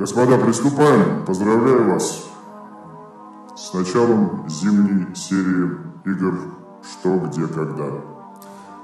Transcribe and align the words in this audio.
Господа, 0.00 0.38
приступаем. 0.38 1.26
Поздравляю 1.26 1.92
вас 1.92 2.26
с 3.54 3.74
началом 3.74 4.48
зимней 4.48 5.14
серии 5.14 5.76
игр 6.06 6.40
«Что, 6.82 7.18
где, 7.18 7.46
когда». 7.46 8.00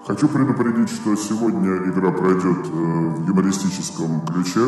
Хочу 0.07 0.29
предупредить, 0.29 0.91
что 0.91 1.17
сегодня 1.17 1.75
игра 1.89 2.11
пройдет 2.11 2.67
э, 2.67 2.71
в 2.71 3.29
юмористическом 3.29 4.27
ключе, 4.27 4.61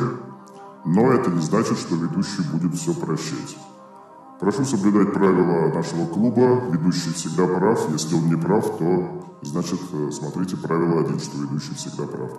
но 0.86 1.12
это 1.12 1.30
не 1.30 1.42
значит, 1.42 1.76
что 1.76 1.96
ведущий 1.96 2.40
будет 2.50 2.74
все 2.76 2.94
прощать. 2.94 3.58
Прошу 4.40 4.64
соблюдать 4.64 5.12
правила 5.12 5.70
нашего 5.74 6.06
клуба. 6.06 6.62
Ведущий 6.70 7.12
всегда 7.12 7.46
прав. 7.46 7.90
Если 7.92 8.14
он 8.14 8.26
не 8.26 8.36
прав, 8.36 8.78
то 8.78 9.36
значит 9.42 9.80
э, 9.92 10.10
смотрите 10.12 10.56
правило 10.56 11.02
один, 11.02 11.20
что 11.20 11.36
ведущий 11.36 11.74
всегда 11.74 12.04
прав. 12.04 12.30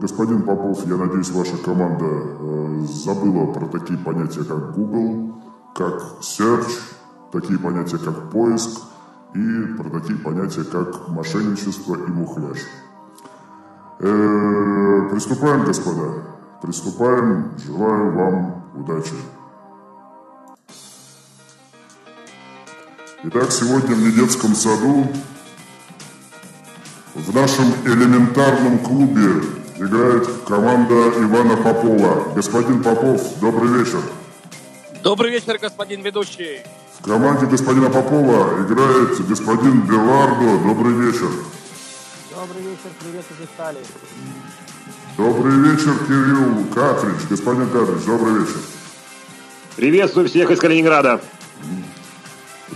Господин 0.00 0.44
Попов, 0.44 0.86
я 0.86 0.96
надеюсь, 0.96 1.30
ваша 1.30 1.58
команда 1.58 2.06
э, 2.06 2.86
забыла 2.88 3.52
про 3.52 3.66
такие 3.66 3.98
понятия, 3.98 4.44
как 4.44 4.72
Google, 4.72 5.34
как 5.74 6.02
Search, 6.22 6.70
такие 7.30 7.58
понятия, 7.58 7.98
как 7.98 8.30
поиск 8.30 8.80
и 9.34 9.64
про 9.76 10.00
такие 10.00 10.18
понятия, 10.18 10.64
как 10.64 11.08
мошенничество 11.08 11.96
и 11.96 12.10
мухляж. 12.10 12.60
Э, 13.98 15.08
приступаем, 15.10 15.66
господа. 15.66 16.22
Приступаем. 16.62 17.50
Желаю 17.66 18.12
вам 18.12 18.64
удачи. 18.74 19.12
Итак, 23.24 23.50
сегодня 23.50 23.94
в 23.94 24.00
недетском 24.00 24.54
саду 24.54 25.06
в 27.14 27.34
нашем 27.34 27.66
элементарном 27.84 28.78
клубе 28.78 29.59
играет 29.80 30.28
команда 30.46 30.94
Ивана 30.94 31.56
Попова. 31.56 32.32
Господин 32.34 32.82
Попов, 32.82 33.38
добрый 33.40 33.78
вечер. 33.78 34.00
Добрый 35.02 35.30
вечер, 35.30 35.58
господин 35.58 36.02
ведущий. 36.02 36.60
В 36.98 37.04
команде 37.04 37.46
господина 37.46 37.88
Попова 37.88 38.62
играет 38.62 39.26
господин 39.26 39.80
Белардо. 39.82 40.58
Добрый 40.58 40.92
вечер. 40.94 41.30
Добрый 42.30 42.62
вечер, 42.62 42.90
привет 43.00 43.24
из 43.30 43.44
Италии. 43.46 43.80
Добрый 45.16 45.54
вечер, 45.56 45.94
Кирилл 46.06 46.66
Катрич. 46.74 47.28
Господин 47.30 47.70
Катрич, 47.70 48.04
добрый 48.04 48.40
вечер. 48.40 48.60
Приветствую 49.76 50.28
всех 50.28 50.50
из 50.50 50.58
Калининграда. 50.58 51.22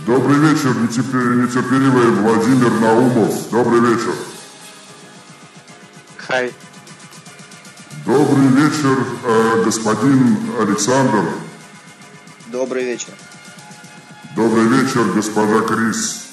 Добрый 0.07 0.37
вечер, 0.39 0.75
нетерпеливый 0.75 2.09
Владимир 2.21 2.71
Наумов. 2.81 3.49
Добрый 3.51 3.79
вечер. 3.81 4.13
Хай. 6.17 6.51
Добрый 8.05 8.47
вечер, 8.49 9.03
э, 9.23 9.63
господин 9.63 10.37
Александр. 10.59 11.27
Добрый 12.47 12.83
вечер. 12.83 13.11
Добрый 14.35 14.67
вечер, 14.67 15.11
госпожа 15.15 15.61
Крис. 15.61 16.27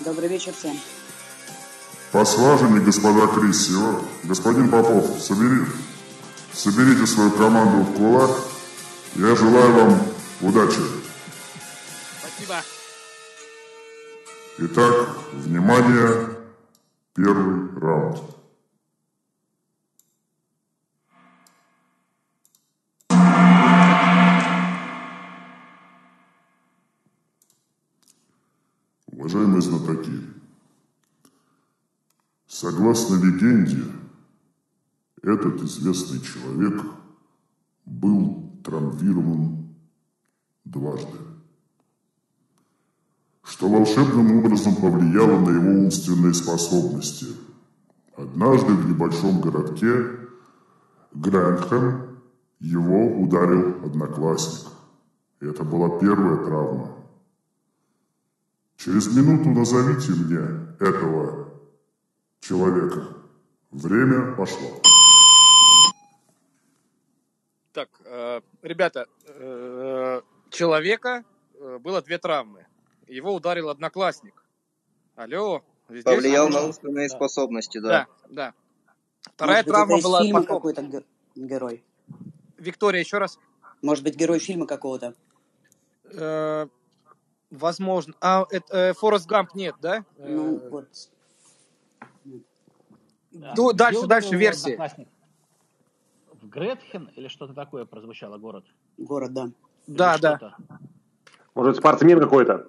Добрый 0.00 0.28
вечер 0.30 0.54
всем. 0.58 0.80
Послаженнее, 2.10 2.80
господа 2.80 3.26
Крис. 3.26 3.68
Его. 3.68 4.02
Господин 4.22 4.70
Попов, 4.70 5.20
собери, 5.20 5.66
соберите 6.54 7.06
свою 7.06 7.32
команду 7.32 7.82
в 7.82 7.96
кулак. 7.98 8.30
Я 9.16 9.36
желаю 9.36 9.72
вам 9.74 10.02
удачи. 10.40 10.80
Спасибо. 12.18 12.62
Итак, 14.56 15.08
внимание, 15.34 16.41
первый 17.14 17.78
раунд. 17.78 18.22
Уважаемые 29.06 29.60
знатоки, 29.60 30.10
согласно 32.46 33.16
легенде, 33.16 33.84
этот 35.22 35.62
известный 35.62 36.20
человек 36.20 36.82
был 37.84 38.60
травмирован 38.64 39.76
дважды, 40.64 41.18
что 43.62 43.68
волшебным 43.68 44.38
образом 44.38 44.74
повлияло 44.74 45.38
на 45.38 45.50
его 45.50 45.84
умственные 45.84 46.34
способности. 46.34 47.26
Однажды 48.16 48.72
в 48.72 48.90
небольшом 48.90 49.40
городке 49.40 50.18
Грэнхэм 51.12 52.18
его 52.58 53.22
ударил 53.22 53.84
одноклассник. 53.86 54.68
Это 55.38 55.62
была 55.62 56.00
первая 56.00 56.44
травма. 56.44 56.88
Через 58.78 59.14
минуту 59.14 59.50
назовите 59.50 60.10
мне 60.10 60.40
этого 60.80 61.52
человека. 62.40 63.06
Время 63.70 64.34
пошло. 64.34 64.70
Так, 67.72 67.90
э, 68.06 68.40
ребята, 68.62 69.06
э, 69.28 70.20
человека 70.50 71.24
э, 71.60 71.78
было 71.78 72.02
две 72.02 72.18
травмы. 72.18 72.66
Его 73.12 73.34
ударил 73.34 73.68
одноклассник. 73.68 74.42
Алло. 75.16 75.62
здесь? 75.88 76.04
Повлиял 76.04 76.48
на 76.48 76.62
умственные 76.64 77.08
Да. 77.08 77.14
способности, 77.16 77.78
Да, 77.78 77.88
да. 77.88 78.06
да. 78.30 78.54
Вторая 79.34 79.56
Может 79.58 79.66
быть, 79.66 79.72
травма 79.74 79.92
это 79.92 79.98
из 80.00 80.04
была 80.04 80.18
потом. 80.40 80.56
какой-то 80.56 80.82
ге- 80.82 81.04
герой. 81.36 81.84
Виктория, 82.56 83.00
еще 83.00 83.18
раз. 83.18 83.38
Может 83.82 84.02
быть, 84.04 84.16
герой 84.16 84.38
фильма 84.38 84.66
какого-то. 84.66 85.14
Э, 86.04 86.66
возможно. 87.50 88.14
А, 88.22 88.46
это, 88.50 88.76
э, 88.76 88.92
Форест 88.94 89.26
Гамп 89.26 89.54
нет, 89.54 89.74
да? 89.82 90.04
Ну, 90.16 90.56
Э, 90.56 90.68
вот. 90.70 90.88
Да. 93.32 93.54
Ну, 93.56 93.72
дальше, 93.72 94.06
дальше 94.06 94.36
версии. 94.36 94.78
В 96.32 96.48
Гретхен 96.48 97.10
или 97.16 97.28
что-то 97.28 97.52
такое 97.54 97.84
прозвучало 97.84 98.38
город? 98.38 98.64
Город, 98.98 99.32
да. 99.34 99.50
Или 99.86 99.96
Да, 99.96 100.18
да. 100.18 100.56
Может, 101.54 101.76
спортсмен 101.76 102.18
какой-то? 102.20 102.68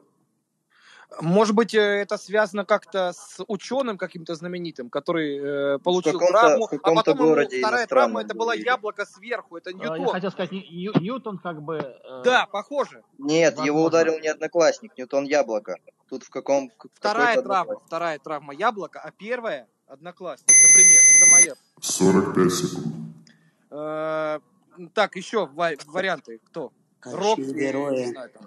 Может 1.22 1.56
быть, 1.56 1.74
э, 1.76 1.80
это 1.80 2.18
связано 2.18 2.66
как-то 2.66 3.14
с 3.14 3.44
ученым 3.48 3.98
каким-то 3.98 4.36
знаменитым, 4.36 4.90
который 4.90 5.76
э, 5.76 5.80
получил 5.80 6.20
травму, 6.20 6.68
а 6.72 6.92
потом 6.94 7.18
ему 7.18 7.28
городе 7.30 7.60
вторая 7.60 7.82
иностранном 7.82 8.14
травма, 8.14 8.22
это 8.22 8.36
было 8.36 8.52
яблоко 8.56 9.06
сверху, 9.06 9.58
это 9.58 9.70
Э, 9.70 9.74
Я 9.74 9.90
Ньютон. 9.90 10.08
хотел 10.14 10.32
сказать, 10.32 10.52
Нью- 10.52 10.94
Ньютон 11.00 11.38
как 11.38 11.62
бы... 11.62 11.78
э, 11.78 12.22
Да, 12.24 12.48
похоже. 12.48 13.04
Нет, 13.18 13.54
Возможно. 13.54 13.66
его 13.66 13.84
ударил 13.86 14.20
не 14.20 14.28
одноклассник, 14.28 14.98
Ньютон 14.98 15.26
Яблоко. 15.26 15.78
Тут 16.10 16.24
в 16.24 16.30
каком... 16.30 16.72
Вторая 16.96 17.42
травма, 17.42 17.80
вторая 17.86 18.20
травма 18.20 18.54
яблоко, 18.54 19.00
а 19.00 19.12
первая 19.12 19.68
одноклассник, 19.88 20.48
например. 20.50 21.00
Это 21.16 21.32
моя. 21.32 21.56
45 21.82 22.54
секунд. 22.54 22.86
Э, 23.72 24.40
так, 24.94 25.16
еще 25.16 25.46
ва- 25.48 25.72
варианты. 25.88 26.40
Кто? 26.46 26.72
Рок 27.04 27.40
герои. 27.40 28.00
не 28.06 28.06
знаю, 28.12 28.30
там. 28.30 28.44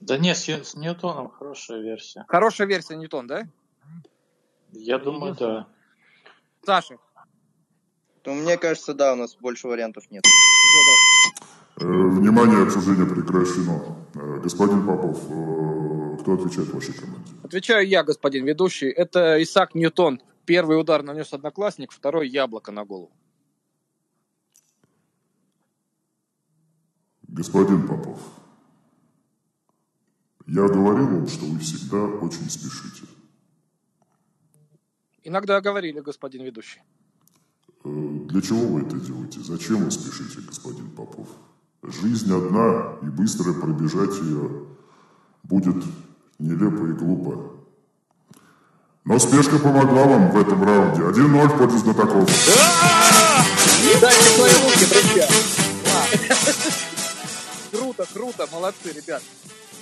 Да 0.00 0.16
нет, 0.18 0.36
с, 0.36 0.48
Ю- 0.48 0.64
с 0.64 0.74
Ньютоном 0.74 1.30
хорошая 1.30 1.80
версия. 1.80 2.24
Хорошая 2.28 2.66
версия 2.66 2.96
Ньютон, 2.96 3.26
да? 3.26 3.46
Я 4.72 4.98
думаю, 4.98 5.34
да. 5.34 5.66
Саша. 6.64 6.96
Ну, 8.24 8.34
мне 8.34 8.56
кажется, 8.56 8.94
да, 8.94 9.12
у 9.12 9.16
нас 9.16 9.36
больше 9.36 9.66
вариантов 9.68 10.10
нет. 10.10 10.24
Э, 11.80 11.84
Внимание, 11.84 12.62
обсуждение 12.62 13.06
прекращено. 13.06 13.96
Э, 14.14 14.40
Господин 14.42 14.86
Попов, 14.86 15.18
э, 15.24 16.16
кто 16.20 16.34
отвечает 16.34 16.68
в 16.68 16.74
вашей 16.74 16.94
команде? 16.94 17.32
Отвечаю 17.42 17.86
я, 17.86 18.02
господин 18.04 18.44
ведущий. 18.44 18.88
Это 18.90 19.42
Исаак 19.42 19.74
Ньютон. 19.74 20.20
Первый 20.44 20.78
удар 20.80 21.02
нанес 21.02 21.32
одноклассник, 21.32 21.92
второй 21.92 22.28
яблоко 22.28 22.72
на 22.72 22.84
голову. 22.84 23.10
Господин 27.28 27.86
Попов, 27.86 28.18
я 30.50 30.66
говорил 30.66 31.06
вам, 31.06 31.28
что 31.28 31.44
вы 31.44 31.60
всегда 31.60 32.02
очень 32.02 32.50
спешите. 32.50 33.04
Иногда 35.22 35.60
говорили, 35.60 36.00
господин 36.00 36.42
ведущий. 36.42 36.80
Э, 37.84 37.88
Для 38.28 38.42
чего 38.42 38.66
вы 38.66 38.80
это 38.82 38.96
делаете? 38.96 39.38
Зачем 39.40 39.84
вы 39.84 39.90
спешите, 39.92 40.40
господин 40.40 40.90
Попов? 40.90 41.28
Жизнь 41.84 42.32
одна, 42.34 42.96
и 43.00 43.06
быстро 43.06 43.52
пробежать 43.52 44.20
ее 44.22 44.66
будет 45.44 45.76
нелепо 46.40 46.86
и 46.86 46.92
глупо. 46.94 47.52
Но 49.04 49.18
спешка 49.20 49.58
помогла 49.58 50.04
вам 50.04 50.30
в 50.32 50.36
этом 50.36 50.64
раунде. 50.64 51.02
1-0 51.02 51.48
в 51.48 51.58
пользу 51.58 51.78
знатоков. 51.78 52.28
Дайте 54.00 54.22
свои 54.30 54.50
руки, 54.50 54.86
друзья. 54.90 55.28
Круто, 57.70 58.06
круто, 58.12 58.48
молодцы, 58.52 58.92
ребят. 58.92 59.22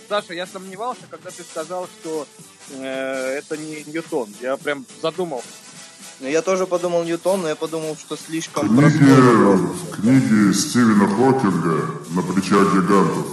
Саша, 0.09 0.33
я 0.33 0.47
сомневался, 0.47 1.03
когда 1.11 1.31
ты 1.31 1.43
сказал, 1.43 1.87
что 2.01 2.27
э, 2.71 3.39
это 3.39 3.59
не 3.59 3.85
Ньютон. 3.85 4.29
Я 4.41 4.57
прям 4.57 4.87
задумался. 5.03 5.49
Ну, 6.21 6.29
я 6.29 6.41
тоже 6.41 6.67
подумал 6.67 7.05
Ньютон, 7.05 7.43
но 7.43 7.49
я 7.49 7.55
подумал, 7.55 7.95
что 7.97 8.17
слишком 8.17 8.69
Книги, 8.69 8.99
книги 9.93 10.53
Стивена 10.53 11.07
Хокинга 11.09 11.95
«На 12.11 12.23
плечах 12.23 12.75
гигантов» 12.75 13.27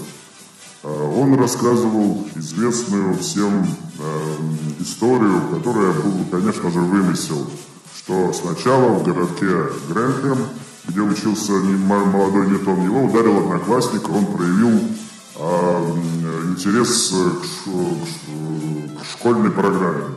а, 0.84 0.88
он 0.88 1.40
рассказывал 1.40 2.28
известную 2.36 3.18
всем 3.20 3.66
э, 3.98 4.82
историю, 4.82 5.42
которая 5.52 5.94
был, 5.94 6.26
конечно 6.30 6.70
же, 6.70 6.80
вымысел, 6.80 7.50
что 7.98 8.34
сначала 8.34 8.90
в 9.00 9.04
городке 9.04 9.48
Грэнхэм, 9.90 10.48
где 10.90 11.00
учился 11.00 11.54
молодой 11.54 12.48
Ньютон, 12.48 12.84
его 12.84 13.06
ударил 13.06 13.38
одноклассник, 13.40 14.10
он 14.10 14.26
проявил 14.26 14.82
интерес 15.36 17.12
к, 17.12 19.00
к 19.00 19.06
школьной 19.06 19.52
программе. 19.52 20.16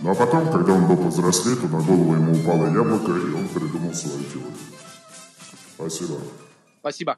Ну 0.00 0.10
а 0.10 0.14
потом, 0.14 0.50
когда 0.52 0.72
он 0.72 0.86
был 0.86 0.96
повзрослее, 0.96 1.56
то 1.56 1.68
на 1.68 1.80
голову 1.80 2.14
ему 2.14 2.32
упало 2.32 2.66
яблоко, 2.66 3.12
и 3.12 3.32
он 3.32 3.48
придумал 3.48 3.94
свою 3.94 4.24
теорию. 4.24 4.52
Спасибо. 5.76 6.18
Спасибо. 6.80 7.16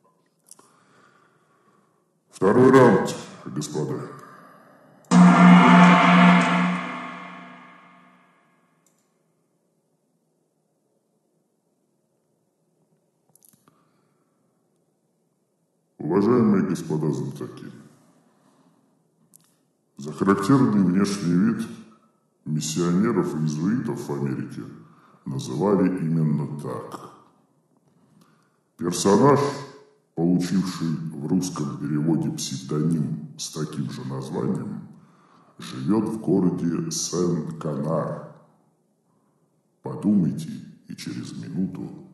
Второй 2.31 2.71
раунд, 2.71 3.15
господа. 3.47 4.01
Господа 16.69 17.11
знатоки, 17.13 17.67
за 19.97 20.13
характерный 20.13 20.85
внешний 20.85 21.33
вид 21.33 21.67
миссионеров 22.45 23.35
и 23.35 23.39
иезуитов 23.39 24.09
в 24.09 24.13
Америке 24.13 24.63
называли 25.25 25.89
именно 25.99 26.61
так. 26.61 27.11
Персонаж, 28.77 29.41
получивший 30.15 30.89
в 31.13 31.27
русском 31.27 31.79
переводе 31.79 32.31
псевдоним 32.31 33.35
с 33.37 33.51
таким 33.51 33.91
же 33.91 34.05
названием, 34.05 34.89
живет 35.59 36.05
в 36.05 36.21
городе 36.21 36.91
Сен-Канар. 36.91 38.33
Подумайте 39.83 40.51
и 40.87 40.95
через 40.95 41.33
минуту 41.33 42.09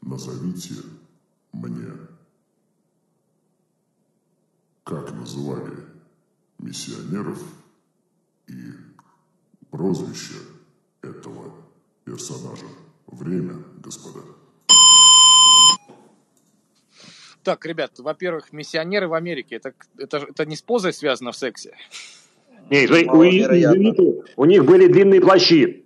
назовите 0.00 0.74
мне, 1.52 1.92
как 4.84 5.12
называли 5.12 5.72
миссионеров 6.58 7.42
и 8.46 8.54
прозвище 9.70 10.34
этого 11.02 11.52
персонажа. 12.04 12.66
Время, 13.06 13.56
господа. 13.78 14.20
Так, 17.42 17.64
ребят, 17.66 17.98
во-первых, 17.98 18.52
миссионеры 18.52 19.06
в 19.08 19.14
Америке, 19.14 19.56
это, 19.56 19.74
это, 19.98 20.18
это 20.18 20.46
не 20.46 20.56
с 20.56 20.62
позой 20.62 20.92
связано 20.92 21.32
в 21.32 21.36
сексе? 21.36 21.76
Не, 22.70 22.86
смотри, 22.86 23.08
у 23.10 23.22
иезуитов, 23.22 24.24
у 24.36 24.44
них 24.46 24.64
были 24.64 24.86
длинные 24.86 25.20
плащи. 25.20 25.84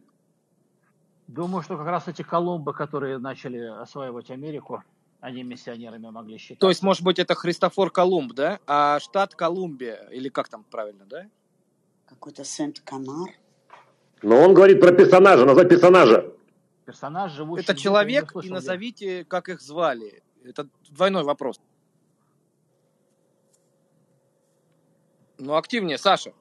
Думаю, 1.26 1.62
что 1.62 1.76
как 1.76 1.86
раз 1.86 2.06
эти 2.06 2.22
Колумбы, 2.22 2.72
которые 2.72 3.18
начали 3.18 3.58
осваивать 3.58 4.30
Америку, 4.30 4.84
они 5.20 5.42
миссионерами 5.42 6.10
могли 6.10 6.38
считать. 6.38 6.58
То 6.58 6.68
есть, 6.68 6.82
может 6.82 7.02
быть, 7.02 7.18
это 7.18 7.34
Христофор 7.34 7.90
Колумб, 7.90 8.32
да? 8.34 8.60
А 8.66 9.00
штат 9.00 9.34
Колумбия, 9.34 10.08
или 10.10 10.28
как 10.28 10.48
там 10.48 10.64
правильно, 10.64 11.04
да? 11.06 11.28
Какой-то 12.06 12.44
Сент-Канар. 12.44 13.30
Но 14.22 14.40
он 14.40 14.54
говорит 14.54 14.80
про 14.80 14.92
персонажа, 14.92 15.44
назвать 15.44 15.68
персонажа. 15.68 16.32
Персонаж, 16.84 17.32
живущий... 17.32 17.62
Это 17.62 17.76
человек, 17.76 18.34
и 18.34 18.38
где. 18.38 18.50
назовите, 18.50 19.24
как 19.24 19.48
их 19.48 19.60
звали. 19.60 20.22
Это 20.44 20.68
двойной 20.90 21.24
вопрос. 21.24 21.60
Ну, 25.38 25.54
активнее, 25.54 25.98
Саша. 25.98 26.32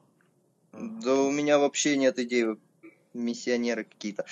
Да 0.72 1.14
у 1.14 1.32
меня 1.32 1.60
вообще 1.60 1.98
нет 1.98 2.18
идей. 2.20 2.58
Миссионеры 3.14 3.84
какие-то. 3.84 4.26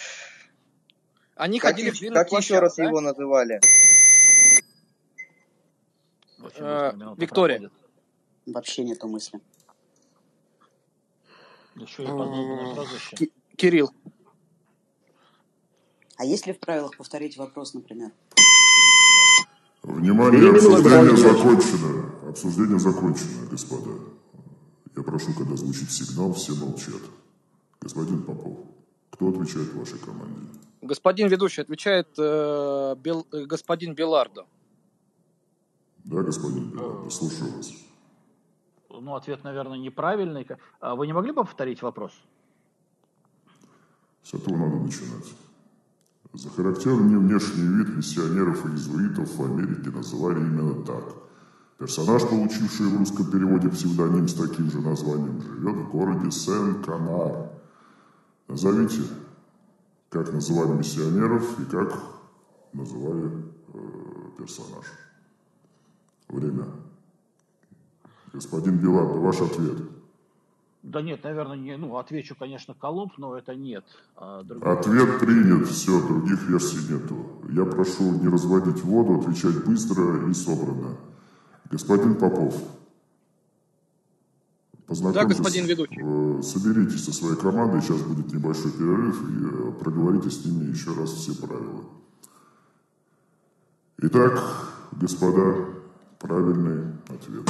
Они 1.36 1.60
Как, 1.60 1.72
ходили 1.72 1.90
в 1.90 2.14
как 2.14 2.32
еще 2.32 2.60
раз 2.60 2.76
да? 2.76 2.86
его 2.86 3.02
называли? 3.02 3.60
Э, 6.56 6.92
Виктория. 7.18 7.58
проходит. 7.60 7.74
Вообще 8.48 8.84
нету 8.84 9.08
мысли. 9.08 9.40
Еще 11.76 12.04
и 12.04 12.08
подобное 12.08 12.74
прозвище. 12.76 13.16
Ки- 13.16 13.34
Кирилл. 13.56 13.92
А 16.18 16.24
есть 16.26 16.48
ли 16.48 16.54
в 16.54 16.60
правилах 16.60 16.96
повторить 16.98 17.38
вопрос, 17.38 17.74
например? 17.74 18.12
Внимание, 19.84 20.52
обсуждение 20.52 21.18
закончено. 21.18 22.30
Обсуждение 22.30 22.80
закончено, 22.80 23.48
господа. 23.52 23.92
Я 24.96 25.04
прошу, 25.04 25.34
когда 25.34 25.56
звучит 25.58 25.92
сигнал, 25.92 26.34
все 26.34 26.54
молчат. 26.56 27.02
Господин 27.82 28.24
Попов, 28.24 28.60
кто 29.10 29.28
отвечает 29.30 29.74
вашей 29.74 30.00
команде? 30.00 30.48
Господин 30.82 31.28
ведущий 31.28 31.62
отвечает 31.62 32.08
э, 32.18 32.96
Бел- 32.98 33.28
э, 33.32 33.46
господин 33.46 33.94
Белардо. 33.94 34.46
Да, 36.06 36.22
господин 36.22 36.70
Белард, 36.70 37.12
слушаю 37.12 37.52
вас. 37.58 37.72
Ну, 38.90 39.16
ответ, 39.16 39.44
наверное, 39.44 39.80
неправильный. 39.80 40.48
А 40.80 40.96
Вы 40.96 41.08
не 41.08 41.14
могли 41.14 41.32
бы 41.32 41.44
повторить 41.44 41.82
вопрос? 41.82 42.12
С 44.24 44.34
этого 44.34 44.56
надо 44.56 44.78
начинать. 44.78 45.34
За 46.34 46.50
характерный 46.50 47.18
внешний 47.18 47.68
вид 47.68 47.96
миссионеров 47.96 48.66
и 48.66 48.70
иезуитов 48.70 49.36
в 49.36 49.44
Америке 49.44 49.90
называли 49.90 50.40
именно 50.40 50.84
так. 50.84 51.04
Персонаж, 51.80 52.28
получивший 52.28 52.88
в 52.88 52.98
русском 52.98 53.32
переводе 53.32 53.70
псевдоним 53.70 54.28
с 54.28 54.34
таким 54.34 54.70
же 54.70 54.82
названием, 54.82 55.42
живет 55.42 55.76
в 55.76 55.92
городе 55.92 56.32
Сен-Канар. 56.32 57.50
Назовите, 58.48 59.02
как 60.10 60.32
называли 60.32 60.78
миссионеров 60.78 61.60
и 61.60 61.66
как 61.66 62.00
называли 62.74 63.32
э, 63.74 63.80
персонаж. 64.38 64.86
Время. 66.28 66.66
Господин 68.34 68.78
Билан, 68.78 69.20
ваш 69.20 69.42
ответ. 69.42 69.78
Да 70.84 71.02
нет, 71.02 71.24
наверное, 71.24 71.56
не. 71.58 71.78
Ну, 71.78 71.98
отвечу, 71.98 72.36
конечно, 72.38 72.74
Колумб, 72.76 73.18
но 73.18 73.36
это 73.38 73.56
нет. 73.56 73.84
А 74.16 74.44
другой- 74.44 74.78
Ответ 74.78 75.20
принят, 75.20 75.68
все, 75.68 76.00
других 76.08 76.44
версий 76.48 76.78
нету. 76.94 77.42
Я 77.50 77.66
прошу 77.66 78.12
не 78.22 78.28
разводить 78.28 78.84
воду, 78.84 79.20
отвечать 79.20 79.64
быстро 79.66 80.30
и 80.30 80.34
собранно. 80.34 80.98
Господин 81.72 82.16
Попов, 82.16 82.56
познакомьтесь, 84.86 85.22
Да, 85.22 85.26
господин 85.44 85.66
ведущий. 85.66 86.00
э, 86.04 86.42
соберитесь 86.44 87.04
со 87.04 87.12
своей 87.14 87.36
командой, 87.36 87.82
сейчас 87.82 88.02
будет 88.04 88.32
небольшой 88.32 88.72
перерыв, 88.72 89.20
и 89.24 89.46
э, 89.46 89.72
проговорите 89.84 90.30
с 90.30 90.46
ними 90.46 90.66
еще 90.70 90.94
раз 90.94 91.10
все 91.14 91.34
правила. 91.36 91.84
Итак, 93.98 94.40
господа, 94.92 95.56
правильный 96.26 96.92
ответ. 97.08 97.48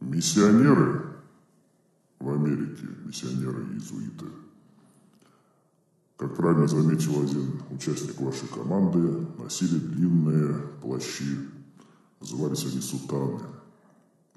Миссионеры 0.00 1.02
в 2.18 2.28
Америке, 2.30 2.86
миссионеры-иезуиты, 3.04 4.26
как 6.16 6.36
правильно 6.36 6.66
заметил 6.66 7.22
один 7.22 7.62
участник 7.70 8.20
вашей 8.20 8.48
команды, 8.48 9.26
носили 9.38 9.78
длинные 9.78 10.54
плащи, 10.80 11.48
назывались 12.20 12.64
они 12.64 12.80
сутаны. 12.80 13.40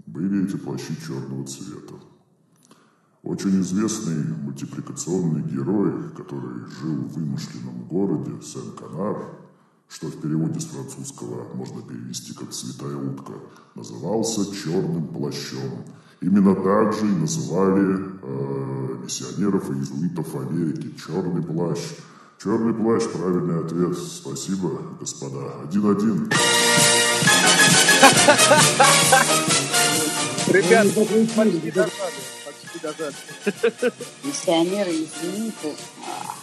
Были 0.05 0.45
эти 0.45 0.57
плащи 0.57 0.95
черного 1.03 1.45
цвета. 1.47 1.95
Очень 3.25 3.59
известный 3.61 4.23
мультипликационный 4.43 5.41
герой, 5.41 5.91
который 6.15 6.59
жил 6.79 6.93
в 6.93 7.13
вымышленном 7.13 7.87
городе 7.89 8.33
Сен-Канар, 8.39 9.17
что 9.89 10.07
в 10.07 10.21
переводе 10.21 10.59
с 10.59 10.65
французского 10.65 11.51
можно 11.55 11.81
перевести 11.81 12.35
как 12.35 12.53
«святая 12.53 12.95
утка», 12.95 13.33
назывался 13.73 14.45
«черным 14.55 15.07
плащом». 15.07 15.83
Именно 16.21 16.53
так 16.53 16.93
же 16.93 17.07
и 17.07 17.15
называли 17.15 17.97
э, 18.21 18.97
миссионеров 19.03 19.71
и 19.71 19.73
иезуитов 19.73 20.35
Америки 20.35 20.93
«черный 21.03 21.41
плащ». 21.41 21.79
Черный 22.43 22.75
плащ– 22.75 23.03
правильный 23.13 23.59
ответ. 23.59 23.97
Спасибо, 23.97 24.81
господа. 24.99 25.61
Один-один. 25.63 26.29
Ребят, 30.47 30.93
почти 31.35 31.71
дожали. 31.71 32.44
Почти 32.75 32.79
дожали. 32.81 33.15
Миссионеры 34.23 34.91
иезуиты. 34.91 35.75
А, 36.07 36.35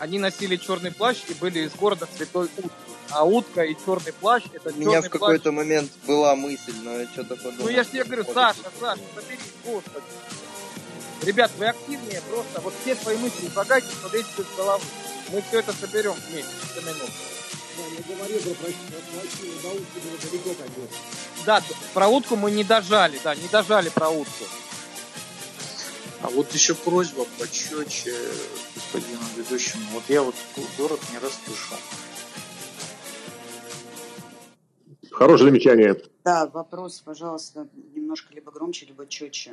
Они 0.00 0.18
носили 0.18 0.56
черный 0.56 0.90
плащ 0.92 1.18
и 1.28 1.34
были 1.34 1.60
из 1.66 1.72
города 1.72 2.08
Святой 2.16 2.46
Утки. 2.46 2.70
А 3.10 3.24
утка 3.24 3.62
и 3.62 3.76
черный 3.84 4.12
плащ 4.12 4.44
это 4.52 4.70
У 4.70 4.76
меня 4.76 5.00
в 5.00 5.08
какой-то 5.08 5.44
плащ. 5.44 5.54
момент 5.54 5.92
была 6.06 6.34
мысль, 6.34 6.74
но 6.82 6.98
я 6.98 7.06
что-то 7.06 7.36
подумал. 7.36 7.64
Ну 7.64 7.68
я 7.68 7.84
же 7.84 7.90
тебе 7.90 8.04
говорю, 8.04 8.24
что 8.24 8.32
Саша, 8.34 8.62
Саша, 8.80 9.02
соберись, 9.14 9.40
господи. 9.64 10.04
Ребят, 11.22 11.50
вы 11.58 11.66
активнее 11.66 12.20
просто, 12.28 12.60
вот 12.60 12.74
все 12.82 12.96
свои 12.96 13.16
мысли 13.18 13.46
излагайте, 13.46 13.86
смотрите 14.00 14.28
с 14.36 14.56
головы. 14.56 14.82
Мы 15.30 15.42
все 15.48 15.60
это 15.60 15.72
соберем 15.72 16.14
вместе, 16.28 16.50
100 16.72 16.80
минут. 16.80 17.10
Да, 21.46 21.62
про 21.92 22.08
утку 22.08 22.36
мы 22.36 22.50
не 22.50 22.64
дожали, 22.64 23.18
да, 23.22 23.34
не 23.34 23.48
дожали 23.48 23.88
про 23.90 24.08
утку. 24.08 24.44
А 26.22 26.30
вот 26.30 26.52
еще 26.54 26.74
просьба 26.74 27.26
почетче 27.38 28.14
господину 28.74 29.20
ведущему. 29.36 29.84
Вот 29.92 30.04
я 30.08 30.22
вот 30.22 30.34
город 30.78 31.00
не 31.12 31.18
расслышал. 31.18 31.76
Хорошее 35.10 35.50
замечание. 35.50 36.00
Да, 36.24 36.46
вопрос, 36.46 37.02
пожалуйста, 37.04 37.68
немножко 37.94 38.32
либо 38.32 38.50
громче, 38.50 38.86
либо 38.86 39.06
четче. 39.06 39.52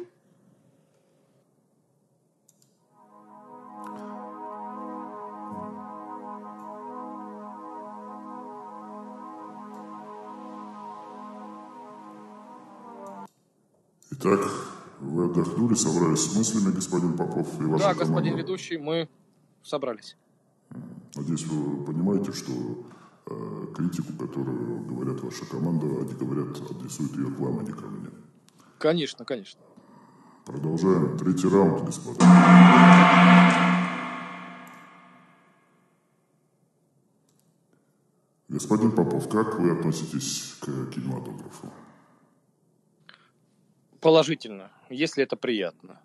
Итак, 14.23 14.51
вы 14.99 15.25
отдохнули, 15.25 15.73
собрались 15.73 16.31
с 16.31 16.35
мыслями, 16.35 16.71
господин 16.75 17.17
Попов 17.17 17.59
и 17.59 17.63
ваша 17.63 17.85
Да, 17.85 17.93
господин 17.95 18.33
команда. 18.33 18.43
ведущий, 18.43 18.77
мы 18.77 19.09
собрались. 19.63 20.15
Надеюсь, 21.15 21.47
вы 21.47 21.83
понимаете, 21.83 22.31
что 22.31 22.51
э, 23.25 23.65
критику, 23.75 24.13
которую 24.13 24.81
говорят 24.85 25.21
ваша 25.23 25.43
команда, 25.47 25.87
они 25.87 26.13
говорят, 26.13 26.55
адресуют 26.69 27.15
ее 27.15 27.33
к 27.33 27.39
вам, 27.39 27.59
а 27.59 27.63
не 27.63 27.71
ко 27.71 27.87
мне. 27.87 28.09
Конечно, 28.77 29.25
конечно. 29.25 29.59
Продолжаем. 30.45 31.17
Третий 31.17 31.47
раунд, 31.47 31.83
господа. 31.83 32.23
Господин 38.49 38.91
Попов, 38.91 39.29
как 39.29 39.59
вы 39.59 39.71
относитесь 39.71 40.57
к 40.59 40.65
кинематографу? 40.91 41.71
Положительно, 44.01 44.72
если 44.89 45.24
это 45.24 45.36
приятно. 45.36 46.01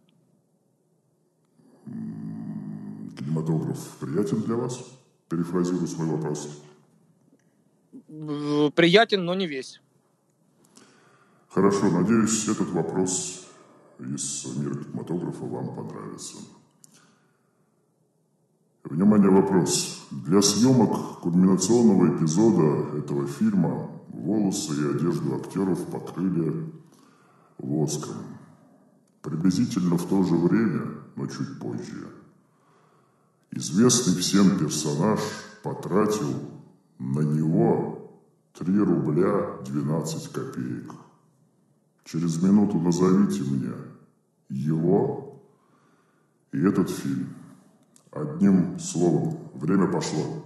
Кинематограф 3.19 3.97
приятен 3.99 4.43
для 4.43 4.57
вас? 4.57 4.85
Перефразирую 5.31 5.87
свой 5.87 6.07
вопрос. 6.07 6.63
Приятен, 8.75 9.25
но 9.25 9.35
не 9.35 9.47
весь. 9.47 9.81
Хорошо, 11.49 11.91
надеюсь, 11.91 12.47
этот 12.47 12.69
вопрос 12.69 13.47
из 13.99 14.57
мира 14.57 14.75
кинематографа 14.75 15.45
вам 15.47 15.75
понравится. 15.75 16.37
Внимание, 18.85 19.31
вопрос. 19.31 20.07
Для 20.11 20.43
съемок 20.43 21.21
кульминационного 21.21 22.15
эпизода 22.15 22.99
этого 22.99 23.27
фильма 23.27 23.91
волосы 24.09 24.73
и 24.75 24.97
одежду 24.97 25.37
актеров 25.37 25.87
покрыли 25.87 26.71
воском. 27.59 28.39
Приблизительно 29.23 29.97
в 29.97 30.09
то 30.09 30.23
же 30.23 30.35
время, 30.37 31.03
но 31.17 31.27
чуть 31.27 31.59
позже, 31.59 32.09
известный 33.51 34.15
всем 34.15 34.59
персонаж 34.59 35.21
потратил 35.63 36.35
на 36.99 37.21
него 37.21 38.21
3 38.59 38.79
рубля 38.79 39.57
12 39.65 40.33
копеек. 40.33 40.93
Через 42.05 42.41
минуту 42.43 42.79
назовите 42.79 43.43
мне 43.43 43.73
его 44.49 45.43
и 46.53 46.61
этот 46.61 46.91
фильм. 46.91 47.35
Одним 48.13 48.79
словом, 48.79 49.51
время 49.55 49.91
пошло. 49.93 50.45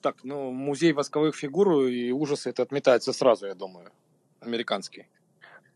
Так, 0.00 0.16
ну, 0.24 0.50
музей 0.50 0.92
восковых 0.92 1.36
фигур 1.36 1.86
и 1.86 2.10
ужасы 2.10 2.50
это 2.50 2.62
отметается 2.62 3.12
сразу, 3.12 3.46
я 3.46 3.54
думаю. 3.54 3.90
Американский. 4.44 5.08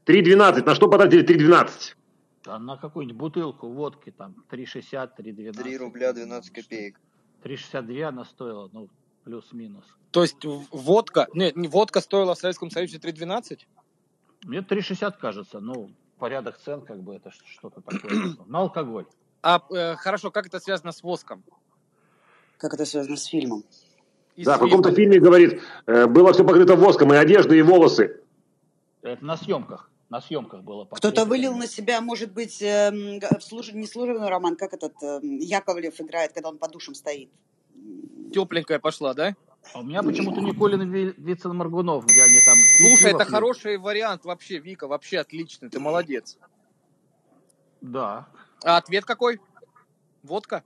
3.12. 0.07 0.65
На 0.65 0.75
что 0.75 0.89
потратили 0.89 1.25
3.12? 1.25 1.95
А 2.47 2.59
на 2.59 2.77
какую-нибудь 2.77 3.19
бутылку 3.19 3.69
водки 3.69 4.11
там 4.11 4.35
3,60, 4.51 5.11
3,12. 5.19 5.53
3 5.53 5.79
рубля 5.79 6.13
12 6.13 6.53
копеек. 6.53 7.01
3,62 7.45 8.03
она 8.03 8.25
стоила, 8.25 8.69
ну, 8.73 8.89
плюс-минус. 9.25 9.85
То 10.11 10.23
есть 10.23 10.45
водка, 10.71 11.29
нет, 11.35 11.57
не 11.57 11.69
водка 11.69 12.01
стоила 12.01 12.35
в 12.35 12.39
Советском 12.39 12.71
Союзе 12.71 12.99
3,12? 12.99 13.59
Мне 14.45 14.61
3,60 14.61 15.15
кажется, 15.21 15.61
ну, 15.61 15.91
порядок 16.19 16.59
цен, 16.59 16.81
как 16.81 17.03
бы, 17.03 17.17
это 17.17 17.31
что-то 17.45 17.81
такое. 17.81 18.37
На 18.47 18.61
алкоголь. 18.61 19.07
А 19.43 19.63
э, 19.71 19.97
хорошо, 19.97 20.31
как 20.31 20.47
это 20.47 20.59
связано 20.59 20.93
с 20.93 21.03
воском? 21.03 21.45
Как 22.57 22.75
это 22.75 22.85
связано 22.87 23.17
с 23.17 23.25
фильмом? 23.27 23.65
И 24.37 24.45
Да, 24.45 24.55
с 24.55 24.59
в 24.59 24.65
каком-то 24.65 24.93
фильме 24.93 25.21
говорит, 25.21 25.61
э, 25.87 26.07
было 26.07 26.33
все 26.33 26.45
покрыто 26.45 26.77
воском, 26.77 27.13
и 27.13 27.17
одежда, 27.17 27.55
и 27.55 27.63
волосы. 27.63 28.23
Это 29.09 29.25
на 29.25 29.37
съемках. 29.37 29.91
На 30.11 30.21
съемках 30.23 30.63
было. 30.63 30.87
Кто-то 30.91 31.27
вылил 31.27 31.55
на 31.55 31.67
себя, 31.67 32.01
может 32.01 32.33
быть, 32.33 32.61
в 32.61 33.41
служ- 33.41 33.73
не 33.73 33.87
служебный 33.87 34.29
роман, 34.29 34.57
как 34.57 34.73
этот 34.73 34.95
эм, 35.03 35.39
Яковлев 35.39 36.01
играет, 36.01 36.33
когда 36.33 36.49
он 36.49 36.59
под 36.59 36.73
душем 36.73 36.95
стоит. 36.95 37.31
Тепленькая 38.33 38.79
пошла, 38.79 39.13
да? 39.13 39.37
А 39.75 39.81
у 39.81 39.83
меня 39.83 40.03
почему-то 40.03 40.41
Николин 40.41 40.91
Ви- 40.91 41.15
Вицин 41.19 41.55
Маргунов, 41.55 42.07
где 42.07 42.23
они 42.23 42.39
там... 42.45 42.57
Слушай, 42.79 43.13
это 43.13 43.25
хороший 43.27 43.77
вариант 43.77 44.25
вообще, 44.25 44.59
Вика, 44.59 44.87
вообще 44.87 45.19
отличный, 45.19 45.69
ты 45.69 45.79
молодец. 45.79 46.39
Да. 47.83 48.29
А 48.65 48.79
ответ 48.79 49.05
какой? 49.05 49.41
Водка? 50.23 50.65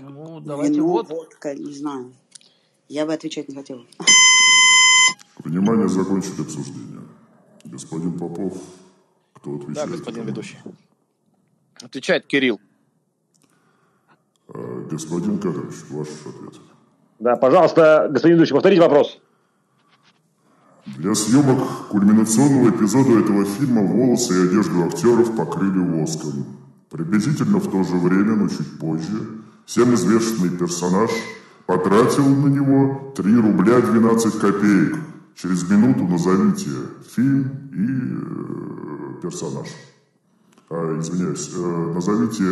Ну, 0.00 0.40
давайте 0.40 0.74
Вино, 0.74 0.88
вот. 0.88 1.08
водка, 1.08 1.54
не 1.54 1.72
знаю. 1.72 2.14
Я 2.88 3.04
бы 3.06 3.12
отвечать 3.12 3.48
не 3.48 3.54
хотела. 3.54 3.84
Внимание, 5.44 5.88
закончили 5.88 6.40
обсуждение. 6.42 7.00
Господин 7.64 8.18
Попов, 8.18 8.58
кто 9.34 9.56
Да, 9.56 9.62
отвечает? 9.64 9.90
господин 9.90 10.24
ведущий. 10.24 10.58
Отвечает 11.82 12.26
Кирилл. 12.26 12.60
А, 14.48 14.86
Господин 14.90 15.38
Кадрович, 15.38 15.76
ваш 15.90 16.08
ответ. 16.26 16.60
Да, 17.20 17.36
пожалуйста, 17.36 18.08
господин 18.10 18.36
ведущий, 18.38 18.54
повторите 18.54 18.80
вопрос. 18.82 19.18
Для 20.86 21.14
съемок 21.14 21.88
кульминационного 21.90 22.70
эпизода 22.70 23.18
этого 23.18 23.44
фильма 23.44 23.82
волосы 23.82 24.32
и 24.34 24.48
одежду 24.48 24.84
актеров 24.84 25.36
покрыли 25.36 25.78
воском. 25.78 26.46
Приблизительно 26.90 27.58
в 27.58 27.70
то 27.70 27.84
же 27.84 27.96
время, 27.96 28.36
но 28.36 28.48
чуть 28.48 28.78
позже, 28.78 29.42
всем 29.66 29.94
известный 29.94 30.48
персонаж 30.48 31.10
потратил 31.66 32.26
на 32.26 32.46
него 32.48 33.12
3 33.14 33.36
рубля 33.36 33.80
12 33.80 34.38
копеек. 34.40 34.96
Через 35.40 35.70
минуту 35.70 36.04
назовите 36.04 36.68
фильм 37.14 37.70
и 37.72 39.18
э, 39.18 39.22
персонаж. 39.22 39.68
А, 40.68 40.98
извиняюсь, 40.98 41.50
э, 41.54 41.58
назовите 41.94 42.44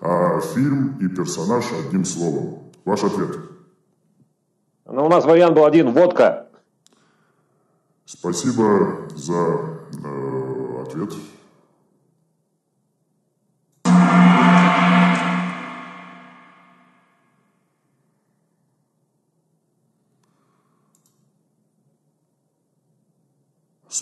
а, 0.00 0.40
фильм 0.40 0.96
и 0.98 1.08
персонаж 1.08 1.66
одним 1.72 2.06
словом. 2.06 2.72
Ваш 2.86 3.04
ответ. 3.04 3.36
Ну, 4.86 5.04
у 5.04 5.08
нас 5.10 5.26
вариант 5.26 5.54
был 5.54 5.66
один, 5.66 5.92
водка. 5.92 6.48
Спасибо 8.06 9.08
за 9.14 9.78
э, 10.02 10.84
ответ. 10.86 11.12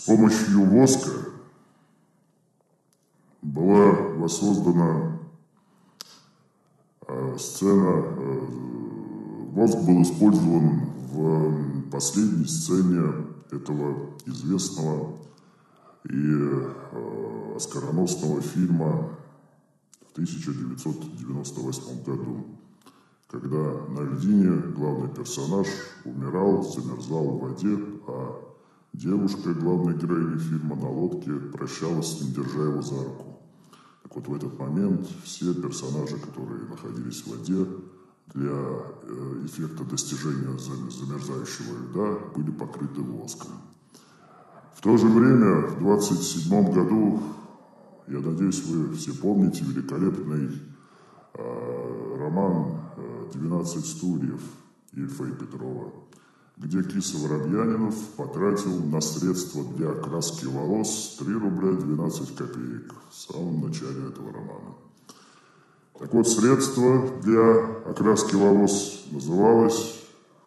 С 0.01 0.05
помощью 0.05 0.65
воска 0.65 1.11
была 3.43 3.91
воссоздана 4.17 5.19
э, 7.07 7.37
сцена 7.37 8.03
э, 8.03 8.47
Воск 9.51 9.77
был 9.85 10.01
использован 10.01 10.79
в 11.11 11.89
последней 11.91 12.47
сцене 12.47 13.27
этого 13.51 14.09
известного 14.25 15.17
и 16.05 16.15
э, 16.15 17.53
оскароносного 17.57 18.41
фильма 18.41 19.07
в 20.09 20.13
1998 20.13 22.03
году, 22.03 22.47
когда 23.27 23.85
на 23.87 24.01
льдине 24.01 24.73
главный 24.73 25.09
персонаж 25.09 25.67
умирал, 26.05 26.63
замерзал 26.63 27.25
в 27.25 27.39
воде, 27.41 27.77
а 28.07 28.50
девушка, 28.93 29.53
главная 29.53 29.95
героиня 29.95 30.37
фильма, 30.37 30.75
на 30.75 30.89
лодке 30.89 31.31
прощалась 31.31 32.17
с 32.17 32.21
ним, 32.21 32.33
держа 32.33 32.63
его 32.63 32.81
за 32.81 33.03
руку. 33.03 33.39
Так 34.03 34.15
вот, 34.15 34.27
в 34.27 34.33
этот 34.35 34.59
момент 34.59 35.07
все 35.23 35.53
персонажи, 35.53 36.17
которые 36.17 36.65
находились 36.65 37.21
в 37.21 37.27
воде, 37.27 37.65
для 38.33 38.51
э, 38.51 39.45
эффекта 39.45 39.83
достижения 39.83 40.57
замерзающего 40.57 41.77
льда 41.79 42.19
были 42.35 42.51
покрыты 42.51 43.01
воском. 43.01 43.51
В 44.75 44.81
то 44.81 44.97
же 44.97 45.07
время, 45.07 45.67
в 45.67 45.79
27 45.79 46.73
году, 46.73 47.21
я 48.07 48.19
надеюсь, 48.19 48.63
вы 48.65 48.95
все 48.95 49.13
помните 49.13 49.63
великолепный 49.65 50.49
э, 51.33 52.17
роман 52.19 52.79
«12 53.33 53.65
стульев» 53.85 54.41
Ильфа 54.93 55.25
и 55.25 55.31
Петрова, 55.31 55.91
где 56.61 56.83
Киса 56.83 57.17
Воробьянинов 57.17 57.95
потратил 58.15 58.77
на 58.83 59.01
средства 59.01 59.63
для 59.75 59.89
окраски 59.89 60.45
волос 60.45 61.17
3 61.19 61.33
рубля 61.33 61.71
12 61.71 62.35
копеек 62.35 62.93
в 63.09 63.15
самом 63.15 63.67
начале 63.67 64.09
этого 64.09 64.31
романа. 64.31 64.75
Так 65.99 66.13
вот, 66.13 66.27
средство 66.27 67.09
для 67.23 67.65
окраски 67.89 68.35
волос 68.35 69.05
называлось, 69.11 70.01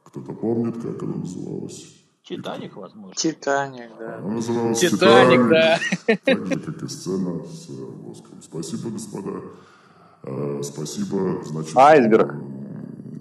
кто-то 0.05 0.33
помнит, 0.33 0.77
как 0.81 1.03
оно 1.03 1.15
называлось? 1.15 1.93
Титаник, 2.23 2.77
возможно. 2.77 3.15
Титаник, 3.17 3.91
да. 3.99 4.19
Оно 4.19 4.35
называлось 4.35 4.79
Титаник, 4.79 5.43
Титаник, 5.43 5.49
да. 5.49 5.79
так 6.25 6.47
же, 6.47 6.61
как 6.61 6.83
и 6.83 6.89
сцена 6.89 7.43
с 7.45 7.69
воском. 7.69 8.41
Спасибо, 8.41 8.91
господа. 8.91 9.41
Э, 10.23 10.61
Спасибо, 10.63 11.43
значит, 11.45 11.77
Айсберг. 11.77 12.35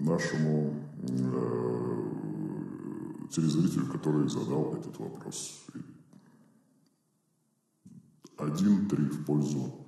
нашему 0.00 0.63
телезрителю, 3.30 3.86
который 3.86 4.28
задал 4.28 4.74
этот 4.74 4.98
вопрос. 4.98 5.52
Один-три 8.36 9.04
в 9.04 9.24
пользу 9.24 9.86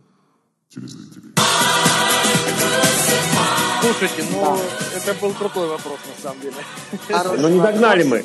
телезрителей. 0.69 1.33
Слушайте, 3.81 4.25
ну, 4.33 4.59
это 4.95 5.15
был 5.21 5.33
крутой 5.35 5.69
вопрос, 5.69 5.99
на 6.17 6.23
самом 6.23 6.41
деле. 6.41 6.57
Хороший 7.09 7.41
Ну 7.41 7.49
не 7.49 7.61
догнали 7.61 8.03
мы. 8.05 8.25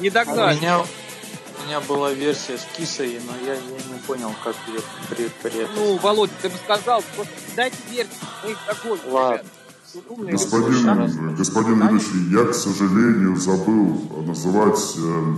Не 0.00 0.08
У 0.08 0.12
догнали. 0.12 0.56
меня, 0.58 0.80
у 0.80 1.66
меня 1.66 1.80
была 1.80 2.12
версия 2.12 2.56
с 2.58 2.64
кисой, 2.76 3.20
но 3.26 3.36
я, 3.46 3.54
я 3.54 3.60
не 3.60 3.98
понял, 4.06 4.32
как 4.44 4.56
ее 4.68 4.80
при, 5.10 5.28
при 5.42 5.60
этом. 5.64 5.74
Ну, 5.76 5.98
Володя, 5.98 6.32
ты 6.42 6.48
бы 6.48 6.56
сказал, 6.64 7.02
вот 7.16 7.26
дайте 7.56 7.76
версию, 7.90 8.16
мы 8.44 8.50
их 8.52 8.58
догоним, 8.66 9.12
Ладно. 9.12 9.34
ребят. 9.38 9.46
Господин, 9.94 11.34
господин 11.36 11.82
ведущий, 11.82 12.30
я, 12.30 12.44
к 12.44 12.54
сожалению, 12.54 13.36
забыл 13.36 13.96
назвать 14.26 14.96
э, 14.98 15.34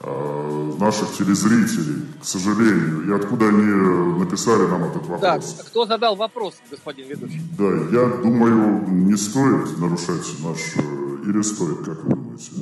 э, 0.00 0.72
наших 0.78 1.12
телезрителей. 1.16 2.06
К 2.20 2.24
сожалению. 2.24 3.08
И 3.08 3.12
откуда 3.12 3.48
они 3.48 4.18
написали 4.18 4.66
нам 4.66 4.84
этот 4.84 5.06
вопрос. 5.06 5.62
кто 5.66 5.86
задал 5.86 6.16
вопрос, 6.16 6.54
господин 6.70 7.08
ведущий? 7.08 7.40
Да, 7.58 7.64
я 7.92 8.06
думаю, 8.22 8.86
не 8.90 9.16
стоит 9.16 9.78
нарушать 9.78 10.26
наш... 10.44 10.76
э, 10.76 11.28
Или 11.28 11.42
стоит, 11.42 11.78
как 11.78 12.04
вы 12.04 12.10
думаете? 12.10 12.52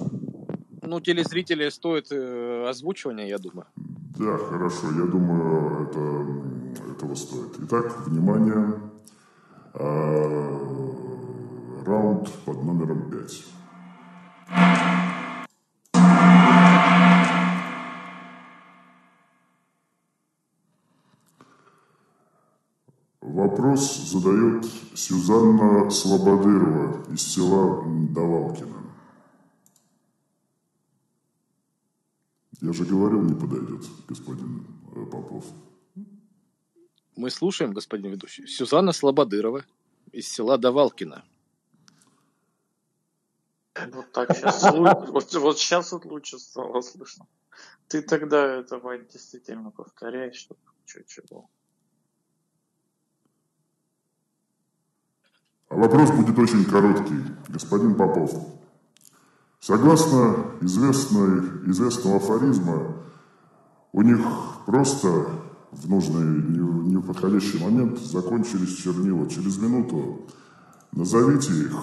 Ну, 0.83 1.01
телезрители 1.01 1.69
стоит 1.71 2.07
э, 2.13 2.67
озвучивания, 2.69 3.27
я 3.27 3.39
думаю. 3.39 3.67
Да, 4.17 4.39
хорошо, 4.39 4.87
я 4.97 5.05
думаю, 5.05 5.89
это, 5.89 6.93
этого 6.93 7.15
стоит. 7.15 7.55
Итак, 7.65 8.07
внимание, 8.07 8.75
А, 9.75 10.98
раунд 11.85 12.31
под 12.45 12.65
номером 12.65 13.11
пять. 13.11 13.45
Вопрос 23.21 23.97
задает 24.11 24.65
Сюзанна 24.95 25.91
Слободырова 25.91 27.05
из 27.13 27.23
села 27.23 27.85
Давалкино. 28.11 28.79
Я 32.61 32.73
же 32.73 32.85
говорил, 32.85 33.23
не 33.23 33.35
подойдет, 33.35 33.85
господин 34.09 34.67
э, 34.93 35.05
Попов. 35.07 35.45
Мы 37.15 37.31
слушаем, 37.31 37.73
господин 37.73 38.11
ведущий. 38.11 38.47
Сюзанна 38.47 38.93
Слободырова 38.93 39.65
из 40.13 40.29
села 40.29 40.59
Давалкино. 40.59 41.25
Вот 43.93 44.13
так 44.13 44.37
сейчас 44.37 44.63
вот, 44.73 45.59
сейчас 45.59 45.93
вот 45.93 46.05
лучше 46.05 46.39
стало 46.39 46.81
слышно. 46.81 47.27
Ты 47.89 48.03
тогда 48.03 48.57
это, 48.57 48.79
Вань, 48.79 49.07
действительно 49.13 49.71
повторяй, 49.71 50.33
что 50.33 50.57
было. 51.31 51.47
А 55.69 55.75
вопрос 55.75 56.11
будет 56.11 56.39
очень 56.39 56.65
короткий, 56.65 57.25
господин 57.49 57.95
Попов. 57.95 58.33
Согласно 59.61 60.55
известной, 60.63 61.71
известного 61.71 62.17
афоризма, 62.17 62.97
у 63.93 64.03
них 64.03 64.21
просто 64.67 65.09
в 65.71 65.89
нужный, 65.89 66.25
не, 66.25 67.01
подходящий 67.03 67.59
момент 67.63 67.99
закончились 67.99 68.77
чернила. 68.77 69.29
Через 69.29 69.59
минуту 69.59 70.27
назовите 70.93 71.53
их. 71.53 71.75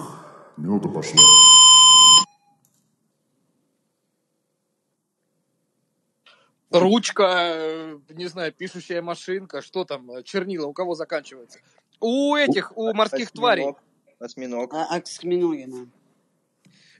Минута 0.56 0.88
пошла. 0.88 1.20
Ручка, 6.80 7.52
э, 7.54 7.98
не 8.10 8.26
знаю, 8.26 8.52
пишущая 8.52 9.02
машинка, 9.02 9.62
что 9.62 9.84
там, 9.84 10.10
э, 10.10 10.22
чернила, 10.22 10.66
у 10.66 10.72
кого 10.72 10.94
заканчивается? 10.94 11.58
У 12.00 12.34
этих, 12.36 12.76
у 12.76 12.92
морских 12.92 13.30
тварей. 13.30 13.74
Осьминог. 14.18 14.72
А, 14.72 14.96
Аксминогина. 14.96 15.88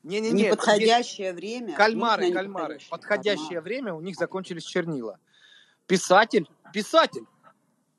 Не-не-не. 0.03 0.45
Неподходящее 0.45 1.33
время. 1.33 1.75
Кальмары, 1.75 2.31
кальмары. 2.31 2.79
Подходящее 2.91 3.47
Кальмар. 3.47 3.65
время 3.65 3.95
у 3.95 4.01
них 4.01 4.17
закончились 4.17 4.65
чернила. 4.65 5.19
Писатель, 5.87 6.49
писатель. 6.73 7.25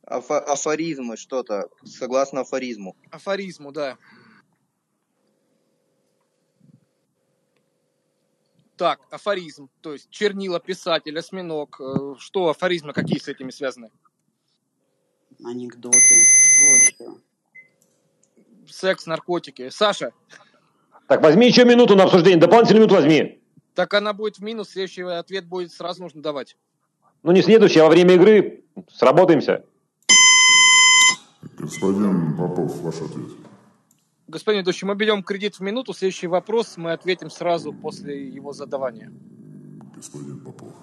Афо- 0.06 0.40
афоризмы 0.40 1.18
что-то, 1.18 1.70
согласно 1.84 2.42
афоризму. 2.42 2.96
Афоризму, 3.12 3.74
да. 3.74 3.98
Так, 8.78 9.00
афоризм, 9.10 9.70
то 9.82 9.94
есть 9.94 10.08
чернила, 10.12 10.60
писатель, 10.60 11.18
осьминог. 11.18 11.82
Э, 11.82 12.14
Что 12.20 12.50
афоризмы, 12.50 12.94
какие 12.94 13.18
с 13.20 13.28
этими 13.28 13.50
связаны? 13.50 13.90
Анекдоты. 15.44 15.98
Что 15.98 17.04
еще? 17.06 17.12
Секс, 18.70 19.06
наркотики. 19.08 19.70
Саша, 19.70 20.12
Так, 21.08 21.22
возьми 21.24 21.48
еще 21.48 21.66
минуту 21.66 21.96
на 21.96 22.04
обсуждение. 22.04 22.40
Дополнительную 22.40 22.86
минуту 22.88 23.02
возьми. 23.02 23.42
так 23.74 23.94
она 23.94 24.14
будет 24.14 24.38
в 24.38 24.44
минус, 24.44 24.70
следующий 24.70 25.02
ответ 25.04 25.46
будет 25.48 25.72
сразу 25.72 26.04
нужно 26.04 26.22
давать. 26.22 26.56
Ну, 27.24 27.32
не 27.32 27.42
следующий, 27.42 27.80
а 27.80 27.86
во 27.86 27.90
время 27.90 28.14
игры 28.16 28.64
сработаемся. 28.94 29.66
Господин 31.58 32.38
Попов, 32.38 32.76
ваш 32.82 32.96
ответ. 32.96 33.30
Господин 34.28 34.62
ведущий, 34.62 34.86
мы 34.86 34.96
берем 34.96 35.24
кредит 35.24 35.56
в 35.56 35.62
минуту, 35.62 35.94
следующий 35.94 36.28
вопрос 36.28 36.76
мы 36.76 36.92
ответим 36.92 37.30
сразу 37.30 37.72
после 37.72 38.28
его 38.28 38.52
задавания. 38.52 39.12
Господин 39.96 40.40
Попов, 40.42 40.74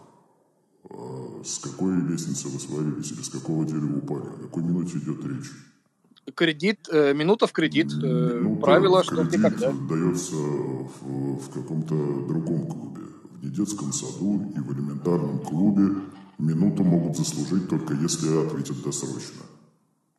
а 0.91 1.43
с 1.45 1.59
какой 1.59 1.95
лестницы 2.09 2.49
вы 2.49 2.59
свалились 2.59 3.13
или 3.13 3.21
с 3.21 3.29
какого 3.29 3.67
дерева 3.67 3.99
упали? 3.99 4.27
О 4.29 4.43
какой 4.45 4.63
минуте 4.63 4.99
идет 4.99 5.25
речь? 5.27 5.51
Кредит, 6.35 6.89
э, 6.91 7.13
минута 7.13 7.47
в 7.47 7.53
кредит, 7.53 7.93
э, 7.93 8.41
Минута 8.41 8.61
правило, 8.63 9.03
в 9.03 9.05
что 9.05 9.17
кредит 9.17 9.39
никогда. 9.41 9.73
дается 9.73 10.35
в, 10.37 11.37
в 11.39 11.51
каком-то 11.53 11.95
другом 12.27 12.67
клубе. 12.67 13.03
В 13.31 13.45
недетском 13.45 13.93
саду 13.93 14.51
и 14.57 14.59
в 14.59 14.73
элементарном 14.73 15.41
клубе 15.41 15.97
минуту 16.39 16.83
могут 16.83 17.19
заслужить 17.19 17.69
только 17.69 17.93
если 17.93 18.47
ответят 18.47 18.83
досрочно. 18.83 19.43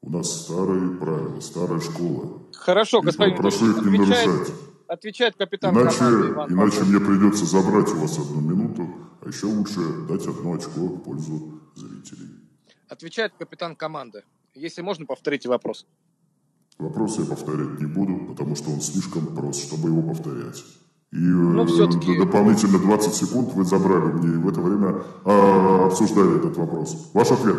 У 0.05 0.09
нас 0.11 0.43
старые 0.43 0.91
правила, 0.97 1.39
старая 1.39 1.79
школа. 1.79 2.39
Хорошо, 2.53 2.99
И 2.99 3.05
господин 3.05 3.37
прошу 3.37 3.71
их 3.71 3.77
не 3.85 3.95
отвечает, 4.03 4.27
нарушать. 4.27 4.53
отвечает 4.87 5.35
капитан 5.35 5.73
Иначе, 5.75 5.97
команды 5.97 6.27
Иван 6.29 6.51
иначе 6.53 6.83
мне 6.83 6.99
придется 6.99 7.45
забрать 7.45 7.89
у 7.91 7.95
вас 7.97 8.17
одну 8.19 8.39
минуту, 8.41 8.87
а 9.21 9.27
еще 9.27 9.47
лучше 9.47 9.79
дать 10.07 10.27
одно 10.27 10.53
очко 10.53 10.79
в 10.81 10.99
пользу 11.01 11.59
зрителей. 11.75 12.29
Отвечает 12.87 13.33
капитан 13.39 13.75
команды. 13.75 14.23
Если 14.53 14.81
можно, 14.83 15.05
повторите 15.07 15.49
вопрос. 15.49 15.87
Вопрос 16.77 17.17
я 17.17 17.25
повторять 17.25 17.79
не 17.79 17.87
буду, 17.87 18.27
потому 18.27 18.55
что 18.55 18.69
он 18.69 18.81
слишком 18.81 19.25
прост, 19.35 19.63
чтобы 19.67 19.89
его 19.89 20.01
повторять. 20.03 20.63
И 21.11 21.17
Ну, 21.17 21.63
э, 21.63 21.67
всё-таки- 21.67 22.13
д- 22.13 22.25
дополнительно 22.25 22.77
20 22.77 23.13
секунд 23.15 23.53
вы 23.53 23.63
забрали 23.63 24.11
мне 24.11 24.35
и 24.35 24.37
в 24.37 24.47
это 24.49 24.61
время 24.61 25.01
а, 25.23 25.87
обсуждали 25.87 26.37
этот 26.37 26.57
вопрос. 26.57 27.09
Ваш 27.13 27.31
ответ. 27.31 27.57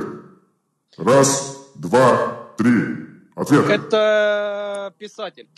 Раз, 0.98 1.70
два, 1.74 2.35
три. 2.56 3.06
Ответ. 3.34 3.68
Это 3.68 4.94
писатель. 4.98 5.48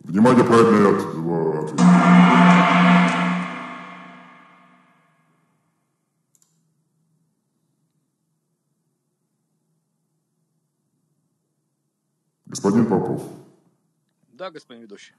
Внимание, 0.00 0.44
правильный 0.44 0.90
от- 0.90 1.64
ответ. 1.72 2.84
Господин 12.46 12.86
Попов, 12.86 13.22
Да, 14.32 14.50
господин 14.50 14.82
ведущий. 14.82 15.14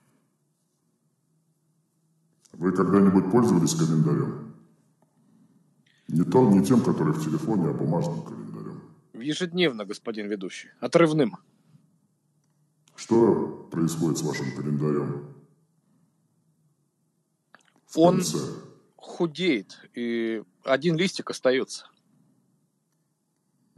Вы 2.54 2.72
когда-нибудь 2.72 3.32
пользовались 3.32 3.76
календарем? 3.76 4.54
Не, 6.08 6.24
то, 6.24 6.50
не 6.50 6.64
тем, 6.64 6.82
который 6.82 7.14
в 7.14 7.24
телефоне, 7.24 7.70
а 7.70 7.74
бумажным. 7.74 8.24
Ежедневно, 9.22 9.86
господин 9.86 10.28
ведущий. 10.28 10.70
Отрывным. 10.80 11.38
Что 12.96 13.68
происходит 13.72 14.18
с 14.18 14.22
вашим 14.22 14.56
календарем? 14.56 15.36
В 17.88 18.00
Он 18.00 18.16
конце? 18.16 18.38
худеет, 18.96 19.78
и 19.94 20.44
один 20.64 20.96
листик 20.98 21.30
остается. 21.30 21.88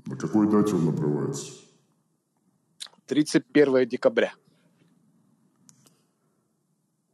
На 0.05 0.15
какой 0.15 0.49
дате 0.49 0.75
он 0.75 0.87
обрывается? 0.87 1.51
31 3.07 3.87
декабря. 3.87 4.33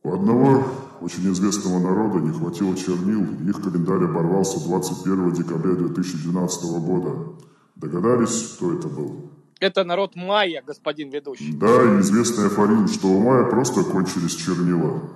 У 0.03 0.11
одного 0.13 0.65
очень 1.01 1.31
известного 1.31 1.79
народа 1.79 2.19
не 2.19 2.31
хватило 2.31 2.75
чернил, 2.75 3.23
их 3.49 3.61
календарь 3.63 4.03
оборвался 4.03 4.59
21 4.63 5.33
декабря 5.33 5.75
2012 5.75 6.63
года. 6.81 7.35
Догадались, 7.75 8.53
кто 8.55 8.73
это 8.73 8.87
был? 8.87 9.31
Это 9.59 9.83
народ 9.83 10.15
майя, 10.15 10.61
господин 10.65 11.09
ведущий. 11.09 11.53
Да, 11.53 11.67
и 11.67 12.01
известный 12.01 12.47
афоризм, 12.47 12.87
что 12.87 13.07
у 13.07 13.19
мая 13.19 13.45
просто 13.45 13.83
кончились 13.83 14.35
чернила. 14.35 15.09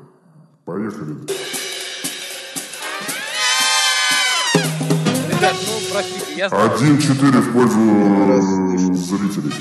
Поехали. 0.66 1.16
Ребят, 5.30 5.56
ну, 5.66 5.92
простите, 5.92 6.36
я. 6.36 6.48
1-4 6.48 7.42
в 7.42 7.54
пользу 7.54 8.96
зрителей. 8.96 9.54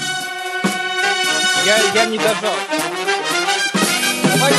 Я, 1.67 1.79
я 1.95 2.07
не 2.07 2.17
дожал. 2.17 2.55
Давайте 4.23 4.59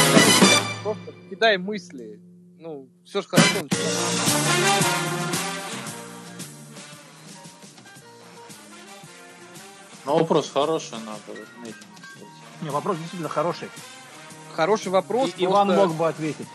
просто 0.84 1.13
кидай 1.30 1.58
мысли. 1.58 2.21
Ну, 2.60 2.89
все 3.04 3.21
же 3.21 3.28
хорошо 3.30 3.63
начинаем. 3.63 3.97
Ну, 10.08 10.20
вопрос 10.20 10.50
хороший, 10.50 10.98
надо 11.00 11.20
отметить. 11.34 11.76
Не, 12.62 12.70
вопрос 12.70 12.98
действительно 12.98 13.28
хороший. 13.28 13.70
Хороший 14.56 14.88
вопрос. 14.88 15.32
И 15.38 15.43
Иван 15.46 15.67
просто- 15.67 15.86
мог 15.88 15.96
бы 15.98 16.08
ответить. 16.08 16.48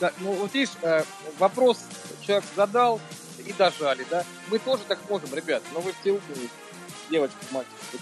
Да, 0.00 0.10
ну, 0.20 0.32
вот 0.32 0.54
видишь, 0.54 0.72
э, 0.80 1.04
вопрос 1.38 1.78
человек 2.22 2.44
задал 2.56 2.98
и 3.44 3.52
дожали, 3.52 4.06
да? 4.10 4.24
Мы 4.48 4.58
тоже 4.58 4.82
так 4.88 4.98
можем, 5.10 5.32
ребят, 5.34 5.62
но 5.74 5.80
вы 5.80 5.94
все 6.00 6.12
умные. 6.12 6.48
Девочки, 7.10 7.36
мальчики. 7.50 8.00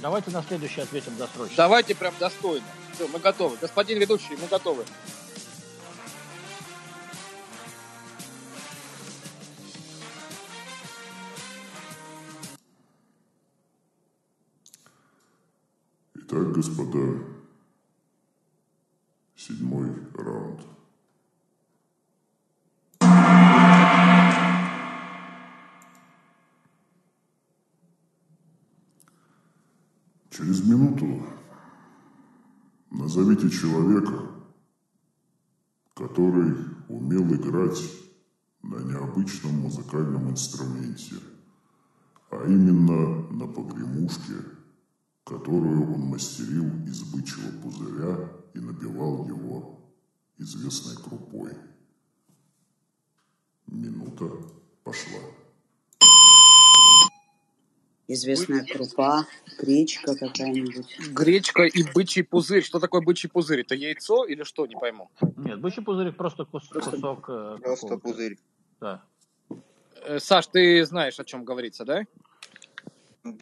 Давайте 0.00 0.30
на 0.30 0.42
следующий 0.42 0.80
ответим 0.80 1.16
досрочно. 1.18 1.54
Давайте 1.56 1.94
прям 1.94 2.14
достойно. 2.18 2.64
Все, 2.94 3.06
мы 3.08 3.18
готовы. 3.18 3.58
Господин 3.60 3.98
ведущий, 3.98 4.36
мы 4.40 4.46
готовы. 4.48 4.86
Назовите 33.46 33.50
человека, 33.50 34.30
который 35.94 36.54
умел 36.88 37.34
играть 37.34 37.80
на 38.62 38.76
необычном 38.76 39.54
музыкальном 39.60 40.30
инструменте, 40.30 41.16
а 42.30 42.44
именно 42.46 43.28
на 43.30 43.46
погремушке, 43.46 44.34
которую 45.24 45.94
он 45.94 46.00
мастерил 46.02 46.66
из 46.86 47.02
бычьего 47.04 47.50
пузыря 47.62 48.30
и 48.54 48.58
набивал 48.58 49.26
его 49.26 49.92
известной 50.38 50.96
крупой. 50.96 51.52
Минута 53.66 54.30
пошла. 54.84 55.20
Известная 58.08 58.64
крупа, 58.64 59.26
гречка 59.58 60.14
какая-нибудь. 60.14 60.86
Гречка 61.10 61.64
и 61.64 61.82
бычий 61.92 62.22
пузырь. 62.22 62.62
Что 62.62 62.78
такое 62.78 63.00
бычий 63.02 63.28
пузырь? 63.28 63.60
Это 63.62 63.74
яйцо 63.74 64.24
или 64.24 64.44
что? 64.44 64.64
Не 64.66 64.76
пойму. 64.76 65.10
Нет, 65.36 65.60
бычий 65.60 65.82
пузырик 65.82 66.16
просто 66.16 66.44
кус- 66.44 66.68
кусок. 66.68 67.24
э, 67.28 67.58
Просто 67.60 67.88
какого-то. 67.88 67.98
пузырь. 67.98 68.38
Да. 68.80 69.02
Э, 70.04 70.20
Саш, 70.20 70.46
ты 70.46 70.84
знаешь, 70.84 71.18
о 71.18 71.24
чем 71.24 71.44
говорится, 71.44 71.84
да? 71.84 72.04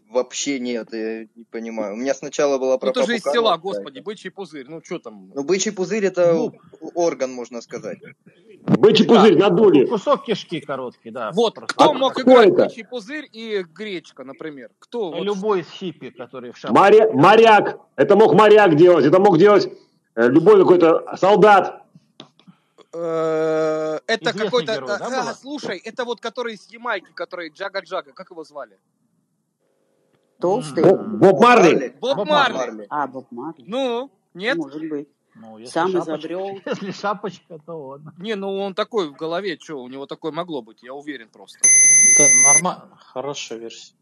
Вообще 0.08 0.58
нет, 0.58 0.88
я 0.94 1.26
не 1.34 1.44
понимаю. 1.50 1.92
У 1.92 1.96
меня 1.96 2.14
сначала 2.14 2.56
была 2.56 2.78
про 2.78 2.86
Ну 2.86 2.92
ты 2.94 3.04
же 3.04 3.16
из 3.16 3.22
села, 3.22 3.58
господи, 3.58 3.98
бычий 3.98 4.30
пузырь. 4.30 4.66
Ну 4.66 4.80
что 4.82 4.98
там? 4.98 5.30
Ну, 5.34 5.44
бычий 5.44 5.72
пузырь 5.72 6.06
это 6.06 6.32
Ну. 6.32 6.54
орган, 6.94 7.32
можно 7.34 7.60
сказать. 7.60 7.98
Бычий 8.66 9.06
пузырь 9.06 9.36
надули. 9.36 9.84
Кусок 9.84 10.24
кишки 10.24 10.60
короткий, 10.60 11.10
да. 11.10 11.30
Вот, 11.32 11.54
просто. 11.54 11.74
кто 11.74 11.90
А 11.90 11.92
мог 11.92 12.12
кто 12.12 12.22
играть 12.22 12.48
это? 12.48 12.64
бычий 12.64 12.84
пузырь 12.84 13.28
и 13.30 13.62
гречка, 13.62 14.24
например? 14.24 14.70
Кто? 14.78 15.10
Вот 15.10 15.22
Любой 15.22 15.60
из 15.60 15.68
хиппи, 15.68 16.10
который 16.10 16.52
в 16.52 16.56
шапке. 16.56 16.78
Моря- 16.78 17.12
моряк. 17.12 17.78
Это 17.96 18.16
мог 18.16 18.34
моряк 18.34 18.74
делать. 18.76 19.04
Это 19.04 19.18
мог 19.20 19.36
делать 19.38 19.70
э, 20.14 20.28
любой 20.28 20.58
какой-то 20.60 21.14
солдат. 21.16 21.82
Э, 22.94 23.98
Это 24.06 24.30
Известный 24.30 24.44
какой-то... 24.44 24.74
герой, 24.76 24.88
да, 24.88 25.30
а, 25.30 25.34
слушай, 25.34 25.78
это 25.78 26.04
вот 26.04 26.20
который 26.20 26.54
из 26.54 26.66
Ямайки, 26.70 27.10
который 27.14 27.50
Джага-Джага, 27.50 28.12
как 28.14 28.30
его 28.30 28.44
звали? 28.44 28.78
Толстый? 30.40 30.84
Боб, 30.84 31.40
Марли. 31.40 31.94
Боб. 32.00 32.26
Марли. 32.26 32.86
А, 32.88 33.06
Боб 33.06 33.26
Марли. 33.30 33.64
Ну, 33.66 34.10
нет? 34.32 34.56
Может 34.56 34.88
быть. 34.88 35.08
Ну, 35.36 35.58
если 35.58 35.72
Сам 35.72 35.90
шапочка- 35.90 36.12
изобрел. 36.16 36.60
Если 36.66 36.90
шапочка, 36.92 37.58
то 37.66 37.72
он. 37.88 38.12
Не, 38.18 38.36
ну 38.36 38.56
он 38.56 38.74
такой 38.74 39.08
в 39.08 39.14
голове, 39.14 39.58
что, 39.60 39.82
у 39.82 39.88
него 39.88 40.06
такое 40.06 40.30
могло 40.32 40.62
быть, 40.62 40.82
я 40.82 40.94
уверен 40.94 41.28
просто. 41.28 41.58
Это 42.16 42.28
нормально, 42.52 42.96
хорошая 42.98 43.58
версия. 43.58 43.94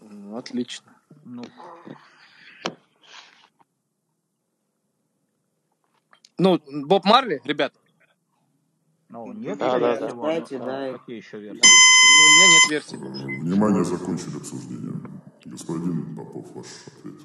Ну, 0.00 0.36
Отлично. 0.36 0.92
Ну, 1.24 1.42
Ну, 6.38 6.60
Боб 6.86 7.04
Марли, 7.04 7.40
ребят, 7.44 7.72
ну 9.08 9.32
нет, 9.32 9.58
Да, 9.58 9.78
да, 9.78 9.96
да. 9.98 10.14
ну, 10.14 10.22
дай. 10.22 10.92
Какие 10.98 11.16
еще 11.16 11.38
версии? 11.40 11.60
ну, 11.60 12.24
у 12.24 12.34
меня 12.36 12.46
нет 12.52 12.70
версии. 12.70 12.96
Внимание, 13.40 13.84
закончили 13.84 14.36
обсуждение. 14.36 14.92
Господин 15.44 16.14
Попов, 16.14 16.46
ваш 16.54 16.66
ответ. 16.86 17.20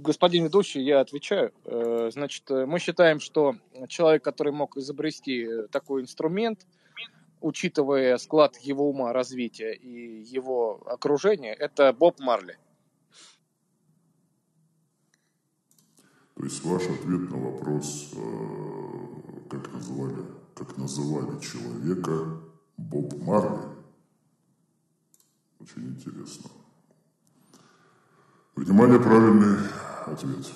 Господин 0.00 0.44
ведущий, 0.44 0.80
я 0.80 1.00
отвечаю. 1.00 1.52
Э, 1.64 2.10
Значит, 2.12 2.48
э, 2.52 2.66
мы 2.66 2.78
считаем, 2.78 3.18
что 3.18 3.56
человек, 3.88 4.22
который 4.22 4.52
мог 4.52 4.76
изобрести 4.76 5.42
э, 5.42 5.66
такой 5.72 6.02
инструмент, 6.02 6.66
учитывая 7.40 8.16
склад 8.18 8.56
его 8.58 8.88
ума, 8.88 9.12
развития 9.12 9.72
и 9.74 10.22
его 10.22 10.80
окружения, 10.86 11.52
это 11.52 11.92
Боб 11.92 12.20
Марли. 12.20 12.56
То 16.36 16.44
есть 16.44 16.64
ваш 16.64 16.84
ответ 16.84 17.30
на 17.30 17.36
вопрос, 17.36 18.14
как 19.50 19.72
называли, 19.72 20.24
как 20.54 20.76
называли 20.78 21.40
человека 21.40 22.40
Боб 22.76 23.14
Марли, 23.20 23.66
очень 25.58 25.88
интересно. 25.88 26.50
Внимание, 28.58 28.98
правильный 28.98 29.56
ответ. 30.04 30.52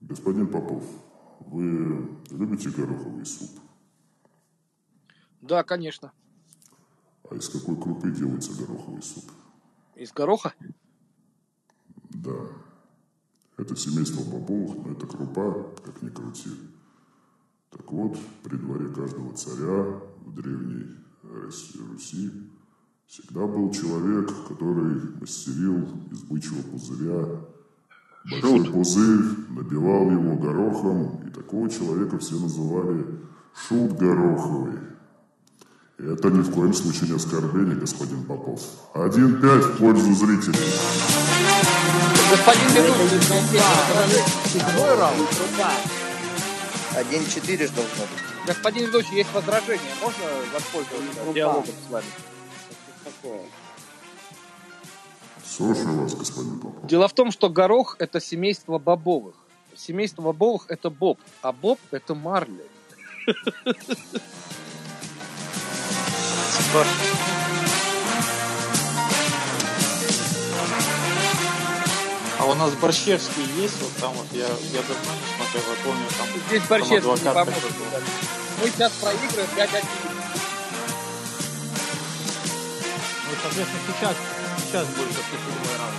Господин 0.00 0.48
Попов, 0.48 0.82
вы 1.38 2.18
любите 2.30 2.70
гороховый 2.70 3.24
суп? 3.24 3.50
Да, 5.42 5.62
конечно. 5.62 6.10
А 7.30 7.36
из 7.36 7.48
какой 7.48 7.80
крупы 7.80 8.10
делается 8.10 8.52
гороховый 8.52 9.02
суп? 9.02 9.30
Из 9.94 10.12
гороха? 10.12 10.52
Да. 12.10 12.32
Это 13.56 13.76
семейство 13.76 14.22
бобовых, 14.22 14.84
но 14.84 14.92
это 14.92 15.06
крупа, 15.06 15.70
как 15.84 16.02
ни 16.02 16.08
крути. 16.08 16.50
Так 17.70 17.90
вот, 17.92 18.18
при 18.42 18.56
дворе 18.56 18.88
каждого 18.88 19.32
царя 19.34 20.00
в 20.24 20.34
древней 20.34 20.96
Руси, 21.22 21.78
Руси 21.90 22.30
всегда 23.06 23.46
был 23.46 23.70
человек, 23.70 24.30
который 24.48 25.18
мастерил 25.20 25.88
из 26.10 26.22
бычьего 26.22 26.62
пузыря 26.70 27.26
большой 28.30 28.64
Шут. 28.64 28.72
пузырь, 28.72 29.24
набивал 29.50 30.10
его 30.10 30.36
горохом, 30.36 31.26
и 31.26 31.30
такого 31.30 31.68
человека 31.68 32.18
все 32.18 32.38
называли 32.38 33.04
Шут 33.54 33.92
Гороховый. 33.92 34.91
Это 36.02 36.30
ни 36.30 36.42
в 36.42 36.50
коем 36.52 36.74
случае 36.74 37.10
не 37.10 37.16
оскорбление, 37.16 37.76
господин 37.76 38.24
Попов. 38.24 38.60
1-5 38.94 39.58
в 39.60 39.78
пользу 39.78 40.12
зрителей. 40.14 40.58
Господин 42.28 42.68
ведущий, 42.70 43.22
Седьмой 44.48 44.96
раунд. 44.96 45.28
1-4 46.96 47.66
ж 47.66 47.70
должно 47.70 48.02
быть. 48.02 48.46
господин 48.48 48.86
ведущий, 48.86 49.14
есть 49.14 49.32
возражение. 49.32 49.92
Можно 50.02 50.24
воспользоваться 50.52 51.32
диалогом 51.34 51.74
с 51.86 51.90
вами? 51.92 52.06
Слушаю 55.46 56.02
вас, 56.02 56.14
господин 56.14 56.58
Попов. 56.58 56.86
Дело 56.88 57.06
в 57.06 57.12
том, 57.12 57.30
что 57.30 57.48
горох– 57.48 57.94
это 58.00 58.20
семейство 58.20 58.78
бобовых. 58.78 59.36
Семейство 59.76 60.22
бобовых– 60.22 60.64
это 60.68 60.90
боб, 60.90 61.20
а 61.42 61.52
боб– 61.52 61.78
это 61.92 62.16
марли. 62.16 62.66
А 66.74 66.78
у 72.46 72.54
нас 72.54 72.72
Борщевский 72.72 73.44
есть, 73.58 73.78
вот 73.82 73.92
там 74.00 74.14
вот, 74.14 74.26
я, 74.32 74.46
я 74.46 74.80
давно 74.80 75.12
не 75.12 75.26
смотрел, 75.36 75.64
я 75.68 75.76
помню, 75.84 76.06
там, 76.16 76.26
Здесь 76.48 76.62
там 76.62 76.70
Борщевский 76.70 76.94
не 76.94 77.00
адвокат 77.12 77.34
поможет. 77.34 77.72
Мы 78.62 78.70
сейчас 78.70 78.92
проигрываем 78.92 79.50
5-1. 79.54 79.84
Ну, 83.28 83.34
соответственно, 83.42 83.82
сейчас, 83.88 84.16
сейчас 84.66 84.86
будет 84.86 85.12
седьмой 85.12 85.76
раунд. 85.78 85.94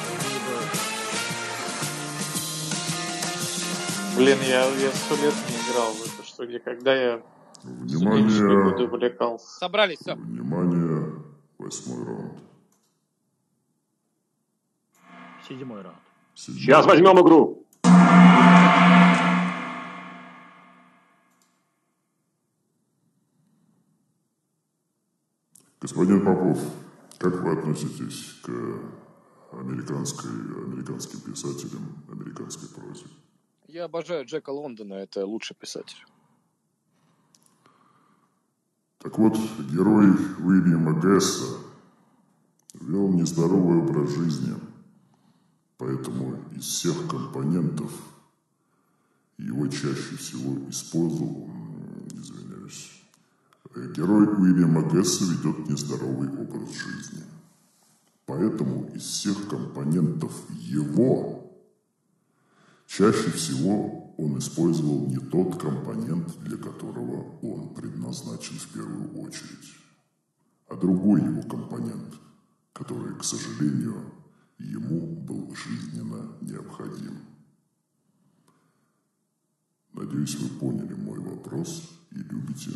Блин, 4.16 4.40
я, 4.42 4.66
я 4.66 4.92
сто 4.92 5.16
лет 5.18 5.36
не 5.50 5.56
играл 5.72 5.94
в 5.94 6.02
это, 6.02 6.24
что 6.28 6.48
где, 6.48 6.58
когда 6.58 6.96
я 6.96 7.22
Внимание. 7.64 9.40
Собрались, 9.40 10.00
все. 10.00 10.16
внимание, 10.16 11.24
восьмой 11.58 12.06
раунд. 12.06 12.40
Седьмой 15.48 15.82
раунд. 15.82 15.98
Седьмой 16.36 16.62
Сейчас 16.62 16.86
возьмем 16.86 17.20
игру. 17.22 17.66
Господин 25.80 26.26
Попов, 26.26 26.60
как 27.18 27.42
вы 27.42 27.60
относитесь 27.60 28.40
к 28.42 28.50
американской, 29.52 30.32
американским 30.32 31.20
писателям, 31.20 32.04
американской 32.10 32.70
прозе? 32.70 33.06
Я 33.68 33.86
обожаю 33.86 34.26
Джека 34.26 34.52
Лондона, 34.52 34.94
это 34.94 35.26
лучший 35.26 35.56
писатель. 35.56 36.06
Так 39.04 39.18
вот, 39.18 39.38
герой 39.70 40.12
Уильяма 40.40 41.00
Гесса 41.00 41.58
вел 42.80 43.10
нездоровый 43.10 43.80
образ 43.80 44.12
жизни, 44.12 44.56
поэтому 45.78 46.40
из 46.56 46.64
всех 46.64 47.08
компонентов 47.08 47.92
его 49.38 49.68
чаще 49.68 50.16
всего 50.16 50.58
использовал, 50.70 51.50
извиняюсь, 52.14 53.04
герой 53.76 54.26
Уильяма 54.26 54.90
Гесса 54.90 55.26
ведет 55.26 55.70
нездоровый 55.70 56.30
образ 56.30 56.72
жизни. 56.74 57.24
Поэтому 58.26 58.90
из 58.96 59.04
всех 59.04 59.50
компонентов 59.50 60.32
его 60.50 61.44
Чаще 62.96 63.32
всего 63.32 64.03
он 64.18 64.38
использовал 64.38 65.08
не 65.08 65.18
тот 65.18 65.60
компонент, 65.62 66.38
для 66.44 66.58
которого 66.58 67.40
он 67.42 67.74
предназначен 67.74 68.58
в 68.58 68.68
первую 68.68 69.20
очередь, 69.22 69.76
а 70.68 70.76
другой 70.76 71.22
его 71.22 71.42
компонент, 71.44 72.14
который, 72.74 73.16
к 73.18 73.24
сожалению, 73.24 74.14
ему 74.60 75.16
был 75.16 75.54
жизненно 75.56 76.38
необходим. 76.42 77.18
Надеюсь, 79.94 80.36
вы 80.36 80.50
поняли 80.60 80.94
мой 80.94 81.20
вопрос 81.20 82.00
и 82.12 82.18
любите 82.18 82.72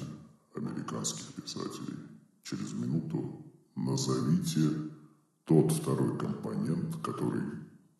американских 0.56 1.34
писателей. 1.34 1.98
Через 2.44 2.74
минуту 2.74 3.46
назовите 3.76 4.92
тот 5.46 5.72
второй 5.72 6.18
компонент, 6.18 6.96
который 7.04 7.44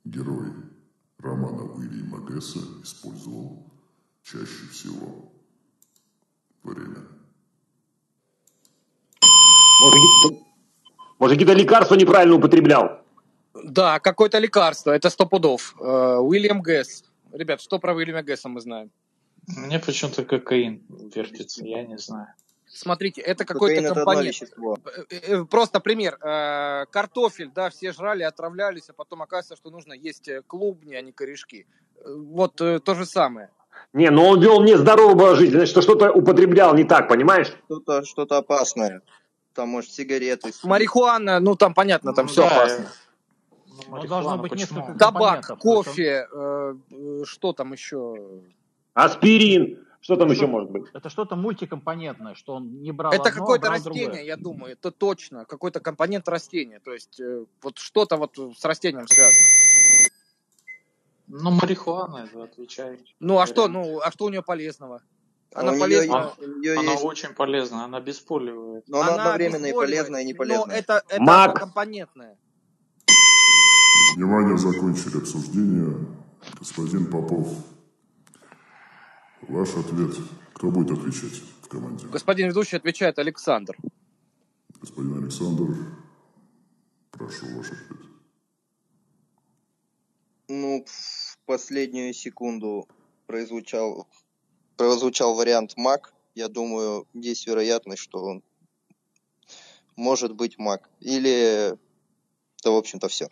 герой 0.04 0.52
романа 1.20 1.64
Уильяма 1.64 2.20
Гесса 2.30 2.60
использовал 2.84 3.64
чаще 4.24 4.68
всего. 4.72 5.32
Время. 6.64 7.04
Может, 9.82 10.42
может, 11.20 11.38
какие-то 11.38 11.54
лекарства 11.54 11.96
неправильно 11.96 12.36
употреблял? 12.36 13.02
Да, 13.64 14.00
какое-то 14.00 14.38
лекарство, 14.40 14.92
это 14.92 15.10
сто 15.10 15.26
пудов. 15.26 15.76
Э, 15.80 16.18
Уильям 16.18 16.62
Гесс. 16.62 17.04
Ребят, 17.32 17.62
что 17.62 17.80
про 17.80 17.94
Уильяма 17.94 18.22
Гесса 18.22 18.50
мы 18.50 18.62
знаем? 18.62 18.92
Мне 19.48 19.80
почему-то 19.80 20.26
кокаин 20.26 20.84
вертится, 21.16 21.66
я 21.66 21.84
не 21.84 21.98
знаю. 21.98 22.28
Смотрите, 22.78 23.22
это 23.22 23.44
какой-то 23.44 23.82
это 23.82 23.96
компонент. 23.96 24.28
вещество. 24.28 24.78
Э, 24.86 25.04
э, 25.10 25.46
Просто 25.46 25.80
пример. 25.80 26.18
Э, 26.22 26.86
Картофель, 26.92 27.52
да, 27.54 27.70
все 27.70 27.92
жрали, 27.92 28.24
отравлялись, 28.24 28.90
а 28.90 28.94
потом 28.94 29.24
оказывается, 29.24 29.56
что 29.56 29.72
нужно 29.72 29.94
есть 29.94 30.30
клубни, 30.46 30.94
а 30.94 31.02
не 31.02 31.12
корешки. 31.12 31.66
Вот 32.06 32.56
то 32.56 32.96
же 32.96 33.06
самое. 33.06 33.50
Не, 33.94 34.12
но 34.12 34.30
он 34.30 34.42
вел 34.42 34.62
нездоровый 34.62 35.14
образ 35.14 35.38
жизни, 35.40 35.56
значит, 35.56 35.72
что 35.72 35.82
что-то 35.82 36.12
употреблял 36.12 36.76
не 36.76 36.84
так, 36.84 37.08
понимаешь? 37.08 37.52
Что-то 37.66 38.04
что 38.04 38.24
опасное. 38.24 39.02
Там, 39.54 39.70
может, 39.70 39.92
сигареты. 39.92 40.52
Марихуана, 40.64 41.40
ну 41.40 41.56
там 41.56 41.74
понятно, 41.74 42.14
там 42.14 42.26
Ну 42.26 42.32
все 42.32 42.42
да, 42.42 42.48
опасно. 42.48 42.92
Ну, 43.90 43.96
Но 43.96 44.08
должно 44.08 44.38
быть 44.38 44.52
почему? 44.52 44.82
несколько 44.82 45.00
Табак, 45.00 45.58
кофе, 45.60 46.28
э, 46.32 46.76
э, 46.92 47.22
что 47.26 47.54
там 47.54 47.74
еще? 47.74 48.42
Аспирин. 48.94 49.87
Что 50.08 50.16
там 50.16 50.28
Ну, 50.30 50.34
еще 50.36 50.44
что- 50.44 50.52
может 50.52 50.72
быть? 50.72 50.84
Это 50.94 51.10
что-то 51.10 51.36
мультикомпонентное, 51.36 52.34
что 52.34 52.54
он 52.54 52.82
не 52.82 52.94
брал 52.94 53.12
Это 53.12 53.24
одно, 53.28 53.42
какое-то 53.42 53.70
растение, 53.70 54.06
другое. 54.06 54.24
я 54.24 54.38
думаю, 54.38 54.72
это 54.72 54.90
точно, 54.92 55.44
какой-то 55.44 55.82
компонент 55.82 56.30
растения, 56.30 56.80
то 56.80 56.94
есть 56.94 57.20
э, 57.20 57.44
вот 57.62 57.78
что-то 57.78 58.16
вот 58.16 58.38
с 58.58 58.64
растением 58.64 59.06
связано. 59.06 59.44
Ну, 61.28 61.52
марихуана, 61.52 62.24
это 62.24 62.42
отвечает. 62.44 63.02
Ну 63.20 63.38
а 63.40 63.46
что, 63.48 63.68
ну 63.68 64.00
а 64.00 64.10
что 64.12 64.24
у 64.26 64.30
нее 64.30 64.42
полезного? 64.42 65.02
А 65.54 65.60
Она 65.60 65.74
у 65.74 65.80
полезна. 65.80 66.34
есть- 66.40 66.40
у 66.56 66.60
неё 66.62 66.80
Она 66.80 66.92
есть- 66.94 67.04
очень 67.04 67.34
полезна, 67.34 67.84
она 67.84 68.00
бесполивает. 68.00 68.86
Но 68.88 69.02
она 69.02 69.14
Она 69.16 69.24
одновременно 69.24 69.66
и 69.66 69.74
полезная, 69.74 70.22
и 70.22 70.26
не 70.26 70.32
Но 70.32 70.38
полезная. 70.38 70.78
это, 70.78 71.04
это 71.10 71.22
Мак. 71.22 71.50
однокомпонентное. 71.50 72.38
Внимание, 74.16 74.58
закончили 74.58 75.18
обсуждение. 75.18 75.98
Господин 76.58 77.08
Попов, 77.12 77.50
ваш 79.48 79.76
ответ. 79.76 80.16
Кто 80.54 80.72
будет 80.72 80.98
отвечать 80.98 81.42
в 81.62 81.68
команде? 81.68 82.08
Господин 82.08 82.48
ведущий 82.48 82.78
отвечает 82.78 83.20
Александр. 83.20 83.78
Господин 84.80 85.24
Александр, 85.24 85.76
прошу 87.12 87.46
ваш 87.56 87.68
ответ. 87.68 88.08
Ну, 90.50 90.86
в 90.88 91.38
последнюю 91.46 92.14
секунду 92.14 92.88
прозвучал, 93.26 94.08
прозвучал 94.78 95.36
вариант 95.36 95.76
Мак. 95.78 96.14
Я 96.36 96.48
думаю, 96.48 97.06
есть 97.14 97.48
вероятность, 97.48 98.02
что 98.02 98.24
он 98.24 98.44
может 99.96 100.34
быть 100.36 100.58
Мак. 100.58 100.90
Или, 101.00 101.78
да, 102.64 102.72
в 102.72 102.76
общем-то, 102.76 103.10
все. 103.10 103.30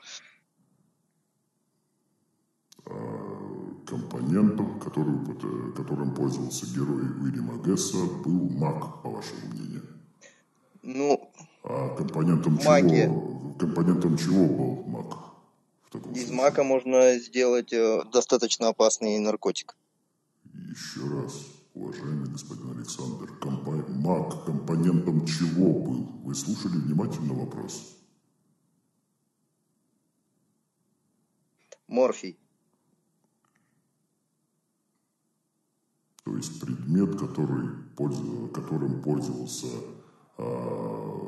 Компонентом, 3.86 4.80
который, 4.80 5.14
упот- 5.14 5.74
которым 5.76 6.14
пользовался 6.14 6.66
герой 6.68 7.04
Уильяма 7.22 7.64
Гесса, 7.64 7.98
был 7.98 8.50
маг, 8.50 9.02
по 9.04 9.10
вашему 9.10 9.48
мнению. 9.54 9.84
Ну, 10.84 11.32
А 11.64 11.96
компонентом 11.96 12.60
Магия. 12.66 13.06
чего, 13.06 13.56
компонентом 13.60 14.18
чего 14.18 14.46
был 14.46 14.84
маг? 14.86 15.18
Из 15.94 16.02
случае? 16.02 16.36
Мака 16.36 16.64
можно 16.64 17.18
сделать 17.20 17.72
э, 17.74 18.04
достаточно 18.12 18.68
опасный 18.68 19.18
наркотик. 19.20 19.76
Еще 20.54 21.02
раз, 21.08 21.46
уважаемый 21.74 22.28
господин 22.30 22.72
Александр, 22.78 23.32
компо- 23.42 23.90
маг 23.94 24.46
компонентом 24.46 25.26
чего 25.26 25.72
был? 25.74 26.04
Вы 26.24 26.36
слушали 26.36 26.78
внимательно 26.78 27.34
вопрос? 27.34 27.96
Морфий. 31.88 32.38
То 36.26 36.36
есть 36.36 36.60
предмет, 36.60 37.20
который, 37.20 37.70
которым 38.52 39.00
пользовался 39.04 39.68
а, 40.40 41.22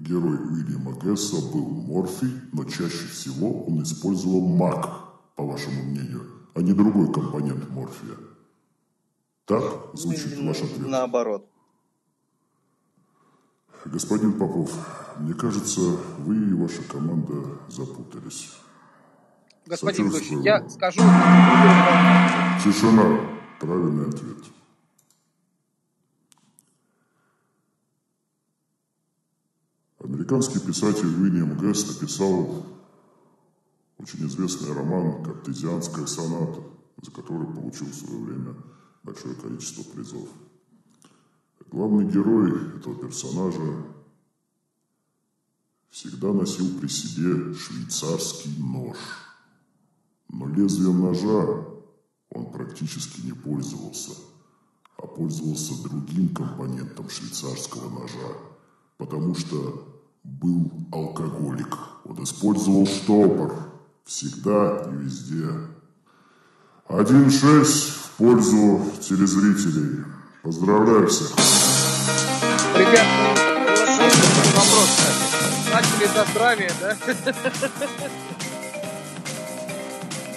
герой 0.00 0.36
Уильяма 0.36 0.94
Гесса, 1.00 1.36
был 1.52 1.64
морфий, 1.64 2.32
но 2.52 2.64
чаще 2.64 3.06
всего 3.06 3.62
он 3.66 3.84
использовал 3.84 4.40
маг 4.40 4.88
по 5.36 5.44
вашему 5.44 5.84
мнению, 5.84 6.22
а 6.54 6.60
не 6.60 6.72
другой 6.72 7.12
компонент 7.12 7.70
морфия? 7.70 8.16
Так 9.44 9.90
звучит 9.94 10.36
ваш 10.40 10.62
ответ? 10.62 10.88
Наоборот. 10.88 11.48
Господин 13.84 14.32
Попов, 14.32 14.72
мне 15.20 15.34
кажется, 15.34 15.80
вы 16.18 16.34
и 16.34 16.52
ваша 16.52 16.82
команда 16.82 17.60
запутались. 17.68 18.50
Господин 19.66 20.10
Сочувствую. 20.10 20.42
я 20.42 20.68
скажу... 20.68 21.00
Тишина. 22.64 23.35
Правильный 23.60 24.08
ответ. 24.08 24.44
Американский 29.98 30.60
писатель 30.60 31.06
Уильям 31.06 31.56
Гэс 31.56 31.88
написал 31.88 32.66
очень 33.98 34.26
известный 34.26 34.74
роман 34.74 35.24
«Картезианская 35.24 36.06
соната», 36.06 36.60
за 37.00 37.10
который 37.10 37.46
получил 37.46 37.86
в 37.86 37.94
свое 37.94 38.24
время 38.24 38.54
большое 39.02 39.34
количество 39.34 39.82
призов. 39.84 40.28
Главный 41.70 42.04
герой 42.10 42.76
этого 42.76 42.94
персонажа 42.94 43.86
всегда 45.90 46.32
носил 46.32 46.78
при 46.78 46.88
себе 46.88 47.54
швейцарский 47.54 48.54
нож. 48.58 48.98
Но 50.28 50.46
лезвием 50.46 51.00
ножа 51.00 51.75
он 52.30 52.50
практически 52.50 53.20
не 53.20 53.32
пользовался, 53.32 54.12
а 54.98 55.06
пользовался 55.06 55.82
другим 55.82 56.34
компонентом 56.34 57.08
швейцарского 57.08 57.88
ножа, 57.90 58.36
потому 58.98 59.34
что 59.34 60.02
был 60.24 60.70
алкоголик. 60.92 61.76
Он 62.04 62.22
использовал 62.22 62.86
штопор 62.86 63.54
всегда 64.04 64.88
и 64.90 64.96
везде. 64.96 65.48
1-6 66.88 67.64
в 67.64 68.10
пользу 68.18 68.80
телезрителей. 69.00 70.04
Поздравляю 70.42 71.08
всех. 71.08 71.30
Ребят, 72.76 73.06
вопрос. 74.54 74.90
Начали 75.72 76.06
за 76.06 76.24
здравие, 76.30 76.70
да? 76.80 76.96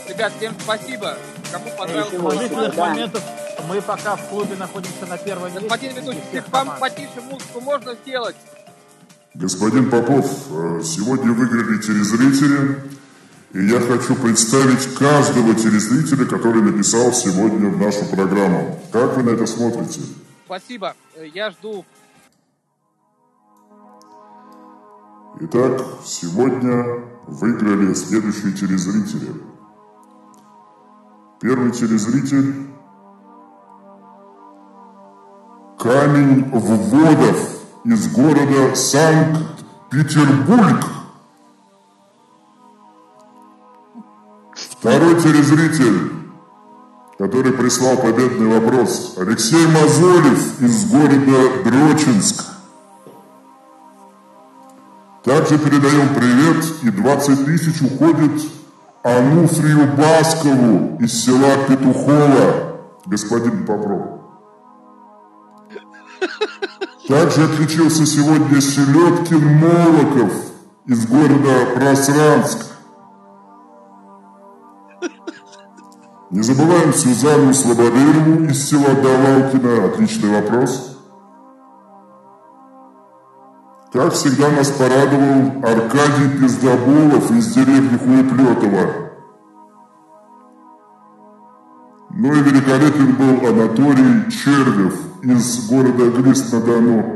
Ребят, 0.10 0.34
всем 0.38 0.54
спасибо. 0.60 1.18
Кому 1.52 1.66
наш 1.94 2.08
положительных 2.10 2.62
выпуск. 2.62 2.78
моментов 2.78 3.24
мы 3.68 3.82
пока 3.82 4.16
в 4.16 4.30
клубе 4.30 4.56
находимся 4.56 5.06
на 5.08 5.18
первом 5.18 5.54
месте. 5.54 5.68
Господин 5.68 5.96
ведущий, 5.96 6.44
вам 6.52 6.80
потише 6.80 7.22
музыку 7.30 7.62
можно 7.62 7.94
сделать? 7.96 8.36
Господин 9.36 9.90
Попов, 9.90 10.26
э, 10.52 10.82
сегодня 10.84 11.32
выиграли 11.32 11.80
телезрители, 11.82 12.82
и 13.54 13.66
я 13.68 13.80
хочу 13.80 14.16
представить 14.16 14.96
каждого 14.96 15.54
телезрителя, 15.56 16.26
который 16.26 16.62
написал 16.62 17.14
сегодня 17.14 17.70
в 17.70 17.78
нашу 17.80 18.06
программу. 18.06 18.80
Как 18.92 19.18
вы 19.18 19.24
на 19.24 19.30
это 19.32 19.46
смотрите? 19.46 20.02
Спасибо. 20.46 20.96
Э, 21.16 21.26
Я 21.34 21.52
жду. 21.52 21.86
Итак, 25.42 25.82
сегодня 26.06 27.04
выиграли 27.28 27.94
следующие 27.94 28.52
телезрители. 28.54 29.49
Первый 31.42 31.72
телезритель 31.72 32.68
Камень 35.80 36.50
Вводов 36.52 37.62
из 37.86 38.14
города 38.14 38.76
Санкт-Петербург. 38.76 40.86
Второй 44.54 45.22
телезритель, 45.22 46.12
который 47.18 47.54
прислал 47.54 47.96
победный 47.96 48.60
вопрос, 48.60 49.14
Алексей 49.16 49.66
Мазолев 49.66 50.62
из 50.62 50.92
города 50.92 51.64
Дрочинск. 51.64 52.44
Также 55.24 55.58
передаем 55.58 56.14
привет 56.14 56.66
и 56.84 56.90
20 56.90 57.46
тысяч 57.46 57.82
уходит 57.82 58.59
Ануфрию 59.04 59.96
Баскову 59.96 60.98
из 61.00 61.24
села 61.24 61.66
Петухово, 61.68 62.80
господин 63.06 63.66
Попров. 63.66 64.20
Также 67.08 67.46
отличился 67.46 68.06
сегодня 68.06 68.60
Селедкин 68.60 69.58
Молоков 69.58 70.34
из 70.86 71.08
города 71.08 71.66
Просранск. 71.76 72.66
Не 76.30 76.42
забываем 76.42 76.94
Сюзанну 76.94 77.54
Слободырову 77.54 78.44
из 78.50 78.70
села 78.70 78.94
Давалкино. 78.96 79.86
Отличный 79.86 80.30
вопрос. 80.30 80.99
Как 83.92 84.14
всегда 84.14 84.52
нас 84.52 84.70
порадовал 84.70 85.64
Аркадий 85.64 86.40
Пиздоболов 86.40 87.32
из 87.32 87.56
деревни 87.56 87.98
Хуеплетова. 87.98 89.10
Ну 92.12 92.34
и 92.34 92.40
великолепен 92.40 93.16
был 93.16 93.48
Анатолий 93.48 94.30
Червев 94.30 94.94
из 95.24 95.68
города 95.68 96.12
Глист-на-Дону. 96.12 97.16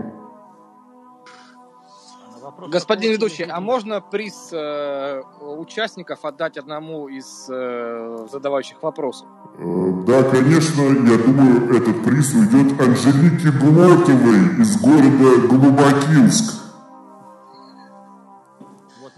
Господин 2.69 3.11
ведущий, 3.11 3.43
а 3.43 3.59
можно 3.59 4.01
приз 4.01 4.49
э, 4.51 5.21
участников 5.41 6.25
отдать 6.25 6.57
одному 6.57 7.07
из 7.07 7.47
э, 7.49 8.27
задавающих 8.31 8.81
вопросов? 8.81 9.27
Э, 9.59 9.91
Да, 10.07 10.23
конечно, 10.23 10.81
я 10.81 11.17
думаю, 11.19 11.75
этот 11.75 12.03
приз 12.03 12.33
уйдет 12.33 12.79
Анжелике 12.81 13.51
Глотовой 13.51 14.59
из 14.59 14.81
города 14.81 15.47
Глубокинск. 15.47 16.62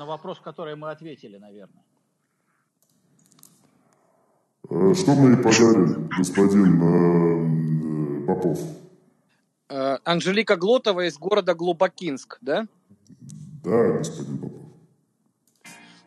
На 0.06 0.12
вопрос, 0.12 0.40
который 0.40 0.76
мы 0.76 0.92
ответили, 0.92 1.38
наверное. 1.38 1.84
Э, 4.70 4.94
Что 4.94 5.16
мы 5.16 5.32
ей 5.32 5.38
подарим, 5.38 6.08
господин 6.16 8.24
э, 8.24 8.28
Попов? 8.28 8.60
Э, 9.68 9.98
Анжелика 10.04 10.58
Глотова 10.58 11.08
из 11.08 11.18
города 11.18 11.56
Глубокинск, 11.56 12.38
да? 12.42 12.68
Да, 13.64 13.94
господин 13.98 14.38
Попов. 14.38 14.62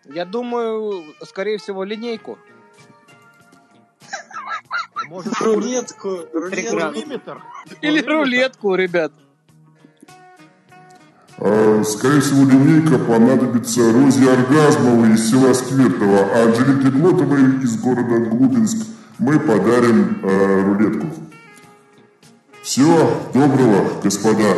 Я 0.05 0.25
думаю, 0.25 1.03
скорее 1.25 1.59
всего, 1.59 1.83
линейку. 1.83 2.39
Может, 5.09 5.41
Рулетку, 5.41 6.21
рулетку. 6.33 6.77
миллиметр? 6.77 7.43
Или 7.81 8.01
рулетку, 8.03 8.77
ребят. 8.77 9.13
А, 11.41 11.83
Скорее 11.85 12.21
всего, 12.21 12.45
линейка 12.49 12.99
понадобится 12.99 13.93
Розе 13.93 14.31
Оргазмовой 14.31 15.15
из 15.15 15.31
села 15.31 15.53
Сквертово, 15.55 16.29
а 16.35 16.45
Анжелике 16.45 16.91
Глотовой 16.91 17.63
из 17.63 17.81
города 17.81 18.19
Глубинск 18.29 18.87
мы 19.19 19.39
подарим 19.39 20.19
э, 20.23 20.63
рулетку. 20.63 21.07
Всего 22.63 23.11
доброго, 23.33 24.01
господа. 24.03 24.55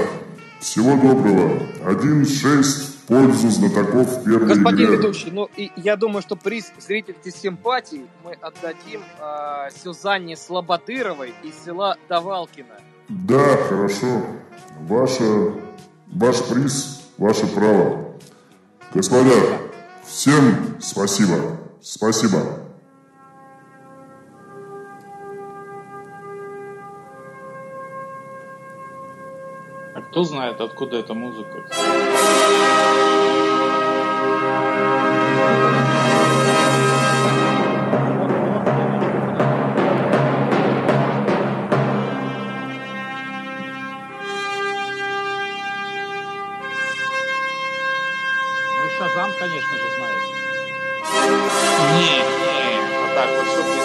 Всего 0.59 0.97
доброго. 0.97 1.62
1-6 1.85 2.62
в 2.62 3.07
пользу 3.07 3.49
знатоков 3.51 4.25
первой 4.25 4.49
Господин 4.49 4.85
игры. 4.87 4.97
ведущий, 4.97 5.31
ну 5.31 5.49
и 5.57 5.71
я 5.77 5.97
думаю, 5.97 6.23
что 6.23 6.37
приз 6.37 6.73
зрительской 6.79 7.33
симпатии 7.33 8.07
мы 8.25 8.33
отдадим 8.33 9.01
э, 9.21 9.69
Сюзанне 9.83 10.37
Слободыровой 10.37 11.35
из 11.43 11.64
села 11.64 11.97
Давалкино. 12.09 12.75
Да, 13.09 13.57
хорошо. 13.69 14.23
Ваша, 14.81 15.53
ваш 16.12 16.42
приз, 16.49 17.09
ваше 17.18 17.46
право. 17.46 18.14
Господа, 18.94 19.31
всем 20.05 20.77
спасибо. 20.81 21.59
Спасибо. 21.81 22.38
А 29.94 30.02
кто 30.11 30.25
знает, 30.25 30.61
откуда 30.61 30.98
эта 30.98 31.15
музыка? 31.15 31.67
А 53.43 53.79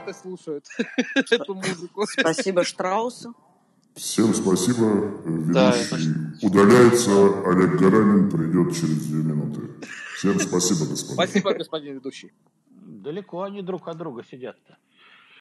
ребята 0.00 0.18
слушают 0.18 0.66
эту 1.14 1.54
музыку. 1.54 2.06
Спасибо 2.06 2.64
Штраусу. 2.64 3.34
Всем 3.94 4.34
спасибо. 4.34 5.20
Да, 5.52 5.76
Ведущий 5.76 6.46
удаляется. 6.46 7.10
Олег 7.46 7.78
Гаранин 7.78 8.30
придет 8.30 8.74
через 8.74 9.06
две 9.06 9.22
минуты. 9.22 9.62
Всем 10.16 10.38
спасибо, 10.38 10.86
господа. 10.88 11.14
Спасибо, 11.14 11.54
господин 11.54 11.94
ведущий. 11.94 12.32
Далеко 12.70 13.42
они 13.42 13.62
друг 13.62 13.88
от 13.88 13.98
друга 13.98 14.24
сидят-то. 14.24 14.78